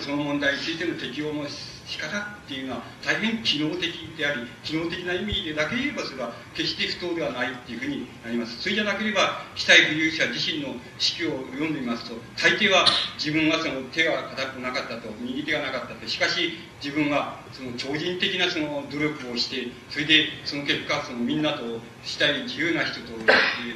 [0.00, 1.44] その問題についての適用の
[1.86, 3.86] 仕方っていうのは大変機能的
[4.18, 8.60] であり機能的な意味でだけ言えばそれは決して不当ではないっていうふうになります。
[8.60, 12.84] それじゃなければ死体不有者自身の死記を読んでみますと大抵は
[13.18, 16.06] 自分はその手が固くなかったと右手がなかったと。
[16.08, 23.12] しかし自分はその超人的なその努力をしてそれでその結果そのみんなとしたい自由な人と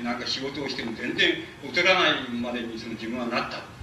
[0.03, 3.80] なんか仕事をしても全然劣らないまでにその自分はなった。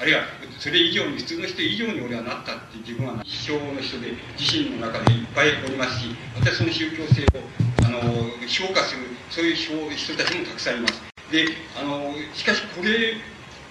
[0.00, 0.22] あるいは
[0.58, 7.42] それ以上に普通の人以上に俺はなったって自分は一生の人で自身の中でいっぱいおりますしまたその宗教性を
[7.84, 8.00] あの
[8.48, 11.02] 評価するそういう人たちもたくさんいます。
[11.30, 11.46] で
[11.78, 13.14] あのしかしこれ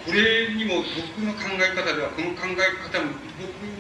[0.05, 3.11] これにも僕の考え方ではこの考え方も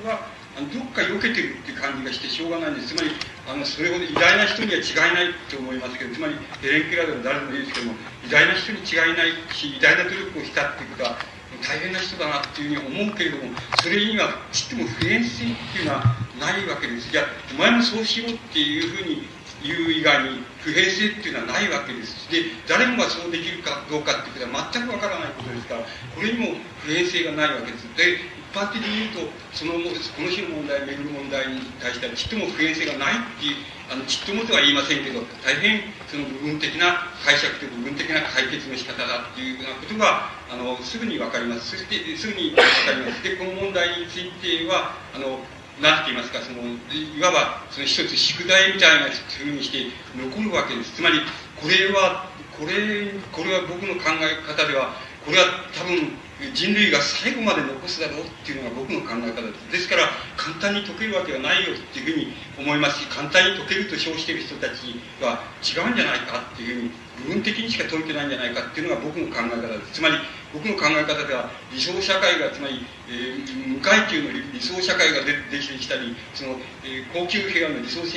[0.03, 0.27] 僕は
[0.59, 2.93] どっか避けてるって感じがしてしょうがないんです。
[2.93, 3.11] つまり
[3.47, 7.93] あのそれほど偉大な人には違いないと思いますけどつまりヘレン・ケラーでも誰でもいいですけども
[8.27, 11.17] 偉大な人に違いないし偉大な努力をしたっていうことは
[11.61, 13.43] 大変な人だなっていうふうに思うけれども
[13.81, 16.03] それにはちっとも普遍性っていうのは
[16.39, 19.27] ないわけですじゃあお前もそうしろっていうふうに
[19.61, 22.31] 言う以外に普遍性っていうのはないわけです。
[22.31, 25.81] で誰もがそうできるかどうかっていうことは全くわからないことですから
[26.15, 27.83] これにも普遍性がないわけです。
[27.95, 29.79] で一般的に言うとそのこ
[30.23, 33.55] の日の問題巡る問題に対してはちっとも普遍性がないっていう
[33.89, 41.73] あのちっともとは言いませんけど大変その部分的な解釈と部分的な解決の仕方だっていうようなことがあのすぐに分かります。
[41.73, 43.23] そしてすぐに分かります。
[43.23, 45.41] でこの問題についてはあの
[45.81, 46.61] 何て言いますかその
[46.93, 50.93] いわばその一つ宿題みたいなふうにして残るわけです。
[50.93, 51.21] つまり
[51.57, 54.93] これはこれこれは僕の考え方では
[55.25, 56.13] これは多分
[56.53, 59.71] 人類が最後まで残すだろうっていうのが僕の考え方です。
[59.71, 66.91] ですから簡単に解けるわけはないよっていうふうに思いますし簡単に解けると称してる人たちは違うんじゃないかっていうふうに
[67.27, 69.99] 部分的にしか解いてないんじゃないかっていうのが僕の考え方です。
[69.99, 70.15] つまり
[70.53, 76.55] 僕の考え方では理想社会がつまり、えー、無階級の理想社会がでできてきたりその、
[76.87, 78.15] えー、高級平和の理想的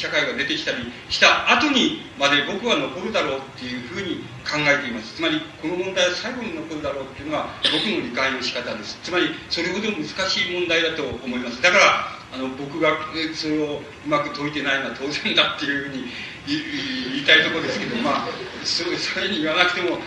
[0.00, 0.78] 社会が出てきたり
[1.10, 5.14] した後にまで僕は残るだろうっていうふうに考えています。
[5.14, 8.98] つまりこの問題は最後に残るだろうっていうのが僕の理解の仕方です。
[9.04, 11.60] つまりそれほど難しい問題だと思います。
[11.60, 12.96] だからあの僕が
[13.34, 16.08] それをうまく解いてないのは当然だっていうふうに
[16.46, 18.28] 言いたいところですけどまあ
[18.64, 19.98] そそれに言わなくても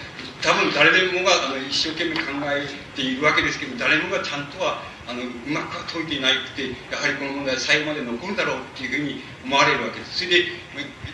[0.41, 2.65] 多分誰でもがあの一生懸命考え
[2.95, 10.23] ているわけですけど誰もがちゃんとはあのうまく解いていないくてやはりこの問題は最後まで残るだろうっていうふうに思われるわけです。
[10.23, 10.47] それで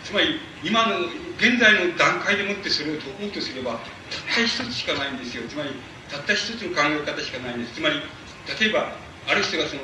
[0.04, 3.82] つまり今の現在の段階でもってそれを解こうとすればたっ
[4.36, 5.44] た一つしかないんですよ。
[5.48, 5.74] つまり
[6.10, 7.76] たった一つの考え方しかないんです。
[7.76, 8.02] つまり
[8.60, 8.94] 例えば
[9.28, 9.82] ある人がその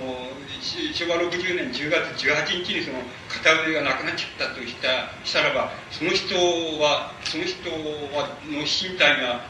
[0.93, 2.99] 昭和60年10月18日にその
[3.29, 6.33] 片腕がなくなっちゃったとしたしたらばその人
[6.81, 9.45] はその人はの身体が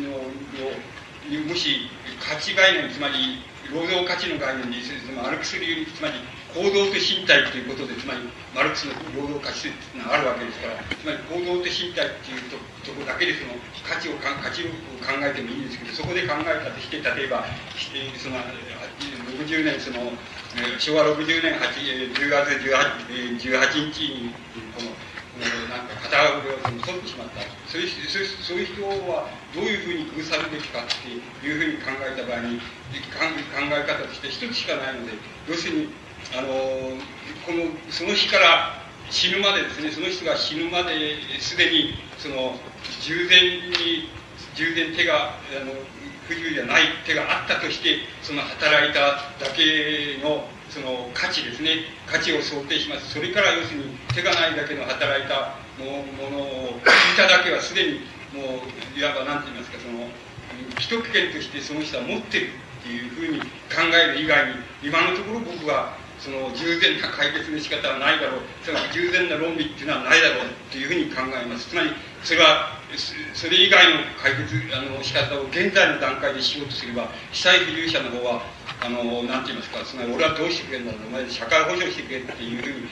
[0.00, 1.88] のもし
[2.20, 4.76] 価値概念つまり労働価値の概念で
[5.16, 6.14] マルクス流につまり
[6.54, 8.20] 行動と身体ということでつまり
[8.54, 14.70] マルクスの労働価値というのがあるわけですからつまり行動と身体っていうととこだけでその価値を価値を
[15.02, 17.42] 考えてもいいんですけどそこで考えたとして例えば
[18.20, 18.38] その
[19.42, 20.12] 60年その
[20.78, 24.30] 昭和60年10月 18, 18日に
[24.78, 24.93] この
[25.68, 35.12] なんか片腕を取ってしまったそういうそういう人はどういうふうに工夫されるべきかっていうふうに考えた場合に考え方として一つしかないので
[35.48, 35.88] 要するに
[36.36, 36.48] あの
[37.44, 38.80] このその日から
[39.10, 42.56] 死ぬまでですねその人が死ぬまですでにその
[43.02, 44.08] 従前に
[44.54, 45.72] 従前手があの
[46.26, 49.00] 不自由じゃない手があったとしてその働いた
[49.44, 51.86] だけのその価値ですね。
[52.10, 53.14] 価値を想定します。
[53.14, 56.02] それから要するに手がないだけの働いたも
[56.34, 58.00] のを聞いただけはすでに
[58.34, 60.10] もういわば何て言いますかその
[60.82, 62.48] 既得権としてその人は持ってる
[62.82, 63.38] っていうふうに
[63.70, 68.40] 考える以外に今のところ僕はその従前な解決の仕方はないだろう。
[68.64, 71.70] つまり従前な論理っていうのはないだろうっていうふうに考えます。
[71.70, 71.90] つまり
[72.24, 72.80] それは、
[73.34, 78.42] それ以外の解決あの仕方を現在の段階でしようとすれば被災不従者の方は
[78.84, 82.84] あのなんて言いますかつまり俺はどうしてくれるんだろうお前社会保障してくれっていう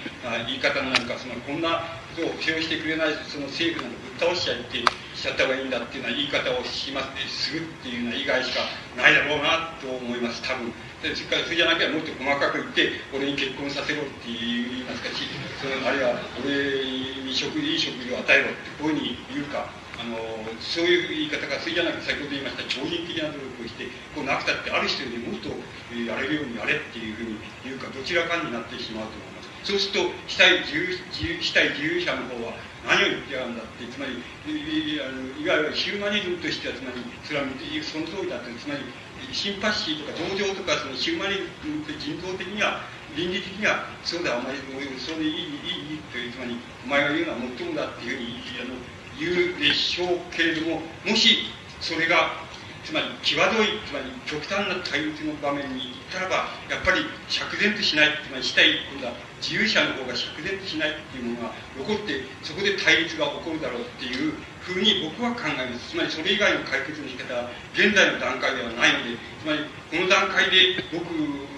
[0.49, 1.85] 言い方になるかつまりこんな
[2.17, 4.81] ことを保障してくれないその政府なのぶっ倒しちゃって
[5.13, 8.65] しちゃった方がいいんだっていうような言い方をしますするっていうような以外しか
[8.97, 10.73] ないだろうなと思います多分。
[11.05, 15.29] でそれからそれじゃなきゃもっと細かく言って俺に結婚させろって言いますかし
[15.61, 16.89] そのあるいは俺
[17.21, 19.69] に食いい食事を与えろってこういうふうに言うか
[20.03, 20.19] あの
[20.59, 23.87] そういう言い方がそれじゃなく先ほど言いました超人的な努力をして
[24.19, 25.55] こうなくたってある人よりもっと
[25.95, 29.49] やれるようにやれっていうふうに言うかどちらかになってしまうと思います。
[29.63, 30.91] そうすると死体自由
[31.39, 34.99] 死体自由者の方は何を言ってやるんだってつまりい
[35.47, 38.83] わゆるヒューマニズムとしてはつまりそれはその通りだってつまり
[39.31, 42.83] シンパシーとか同情とかそのヒューマニズムって人道的には
[43.15, 44.59] 倫理的にはそうだお前
[44.99, 48.75] それでいいいいいいというつまりお前が言うのは最もだっていうふうにあの
[49.19, 51.51] 言うでしょうけれどももし
[51.81, 52.43] それが
[52.85, 65.91] つまり際どいつまり極端な対立の場面に行ったらばやっぱり釈然としないつまりしたい今度は自由者の方が釈然としないっていうものが残ってそこで対立が起こるだろうっていうふうに僕は考えます。
[65.91, 71.07] つまりそれ以外の解決の仕方は現在の段階ではないのでつまりこの段階で僕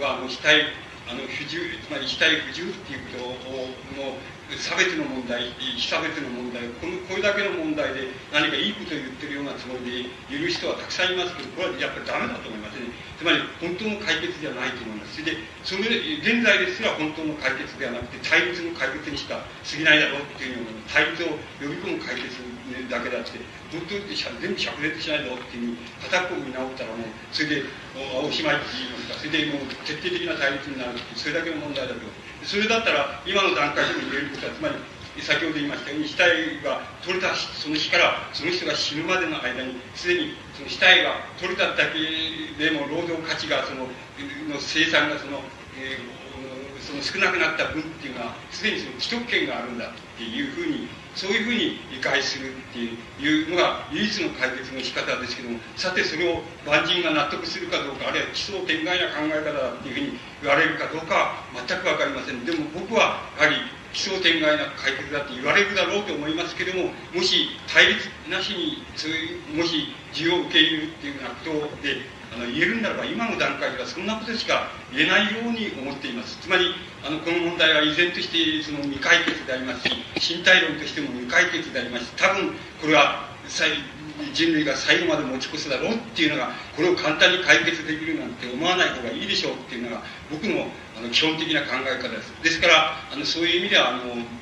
[0.01, 0.73] はあの死体
[1.09, 4.17] あの不自由つまり死体不自由っていうことの
[4.59, 12.91] 差別の問題非差別の問題このこれだけの問題で何かいいことを言ってるようなつもりで言う人はたくさんいますけどこれはやっぱりダメだと思いますね。
[13.15, 15.15] つまり本当の解決ではないと思います。
[15.15, 15.87] それでそれ
[16.21, 22.43] 現在ですら本当の解決ではなくて対立の解決にしか過ぎないだろうっていうような対立を呼び込む解決
[22.91, 23.39] だけだって
[23.71, 27.63] 本当に全部灼熱しないぞっていうふうに叩くを見直ったらもうそれで
[28.19, 29.19] おしまいって言いますか。
[29.19, 32.03] それでもう徹底的な対立になるってそれだけの問題だと
[32.45, 34.75] それだったら今の段階でも言えることはつまり
[35.23, 41.99] 先ほど言いましたように死体が取れたその日からその人が死ぬまでの間にすでにその死体が取れただけ
[42.59, 45.39] でも労働価値がそのの生産がその、
[45.79, 46.24] えー、
[46.95, 62.45] その少なくなった分っていうのはすでにその既得権があるんだっていうふうにそういうふうに理解するっていうのが唯一の解決の仕方ですけどもさてそれを万人が納得するかどうかあるいは奇想天外な考え方だっていうふうに言われるかどうかは全く分かりません。
[62.45, 63.57] でも僕はやはり
[63.95, 72.03] 奇想天外な解決だって言われるだろうと思いますけどももし対立なしにそういうもし需要を受け入れるっていうようなことで
[72.35, 76.37] あの言えるんならば今の段階ではそんなことしか言えないように思っています。
[76.43, 76.75] つまり
[77.07, 82.13] あのこの問題は依然としてその未解決でありますし身体論としても未解決であります。
[82.17, 83.31] 多分これは
[84.33, 90.67] 人類が最後まで持ち越すだろうっていうのがこれを簡単に解決できるなんて思わない方がいいでしょうっていうのが僕の
[90.97, 92.33] あの基本的な考え方です。
[92.43, 94.01] ですからあのそういう意味ではあの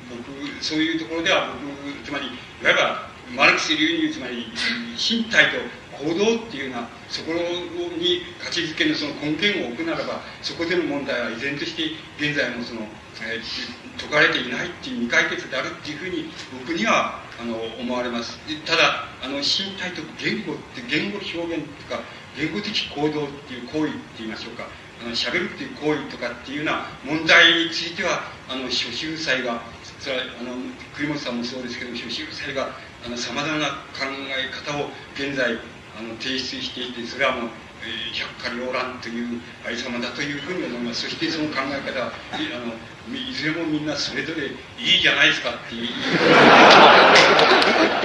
[0.09, 4.47] 僕そういうところでは僕つまりいわばマルクス流につまり
[4.95, 5.57] 身体と
[6.03, 12.81] 行動っていうようなそこに価値づけのその根源を置くならばそこでの問題は依然として現在もその、
[13.23, 16.29] えー、解かれていないっていう未解決であるっていうふうに
[16.59, 18.37] 僕にはあの思われます。
[18.65, 22.03] ただあの身体と言語って言語表現とか
[22.35, 24.67] 言語的行動っていう行為って言いましょうか。
[25.01, 29.61] あの喋るっていう行為とかっていうような問題についてはあの諸集祭が
[29.99, 30.55] それはあの
[30.95, 32.69] 栗本さんもそうですけど諸集祭が
[33.17, 35.57] さまざまな考え方を現在
[36.03, 37.49] の提出していてそれはもう、
[37.81, 41.03] えー、百花繚乱というありさまだというふうに思います。
[41.03, 42.73] そしてその考え方はあの
[43.15, 44.51] いずれもみんなそれぞれい
[44.97, 45.87] いじゃないですかっていう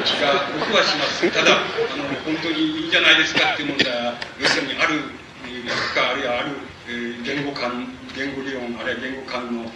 [0.02, 1.30] 気が僕はします。
[1.30, 5.02] ただあの本当にいいじゃないですかっていう問題は要するにある
[5.44, 6.50] 学科あるいはある、
[6.88, 7.86] えー、言語観
[8.16, 9.70] 言語理論あるいは言語観の考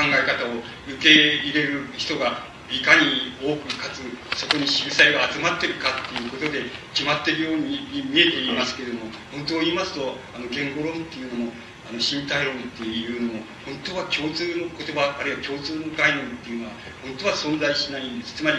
[0.00, 4.00] え方を受け入れる人がいかに多くかつ
[4.38, 11.52] そこに秀才が集まってるかっていうことで決まってるように見えていますけれども本当を言いますとあの言語論っていうのも
[11.88, 16.72] あの身体論っていうのも本当は共通の言葉あるいは共通の概念っていうのは
[17.04, 18.34] 本当は存在しないんです。
[18.36, 18.56] つまり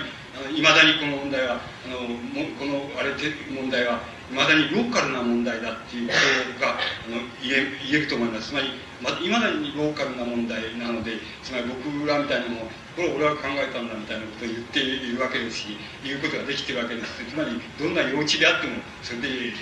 [0.56, 3.16] いまだにこの問題はあのもこのあれ
[3.50, 6.14] 問題はいまだにローカルな問題だっていうこ
[6.60, 6.74] とがあ
[7.10, 8.50] の言え言えると思います。
[8.50, 8.70] つまり
[9.02, 17.26] いまだにローカルな問題なのでつまり僕らみたいなもこれ俺は考えたんだみたいなことを言っているわけですし言うことができてるわけです。
[17.26, 19.56] つまりどんな幼稚であってもそれで一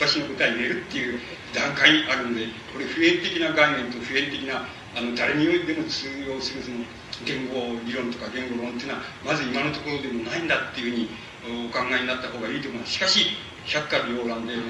[0.00, 1.20] 発の答え言えるっていう
[1.54, 4.66] 段階にあるのでこれ普遍的な概念と普遍的な
[4.96, 6.78] あの誰にでも通用するその
[7.24, 14.62] 言語理論とか言語論っていうのはまず今のところでもないんだっていうふうにお考えになった方がいいと思いますしかし百花繚乱でも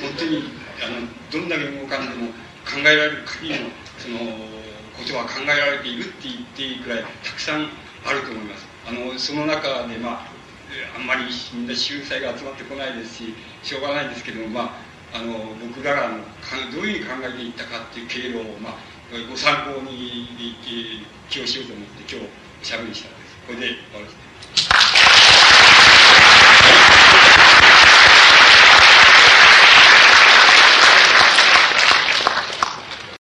[0.00, 0.44] 本当に
[0.82, 2.30] あのどんな言語観でも
[2.66, 4.18] 考えられる限りのその
[4.96, 7.68] ことは考えられているって言っていいくらいたくさん
[8.04, 8.66] あると思います。
[8.86, 10.30] あのその中でまあ
[10.96, 14.60] あんまりみんな秀才が集まってこないですししょうがないですけどもま
[15.12, 15.32] ああの
[15.66, 16.18] 僕らがの
[16.72, 18.74] どういうふうに考えていったかっていう経路を、まあ、
[19.28, 20.54] ご参考に
[21.28, 22.28] 気をしようと思って今日
[22.62, 23.36] おしゃべりしたんです。
[23.46, 24.29] これで終わらせて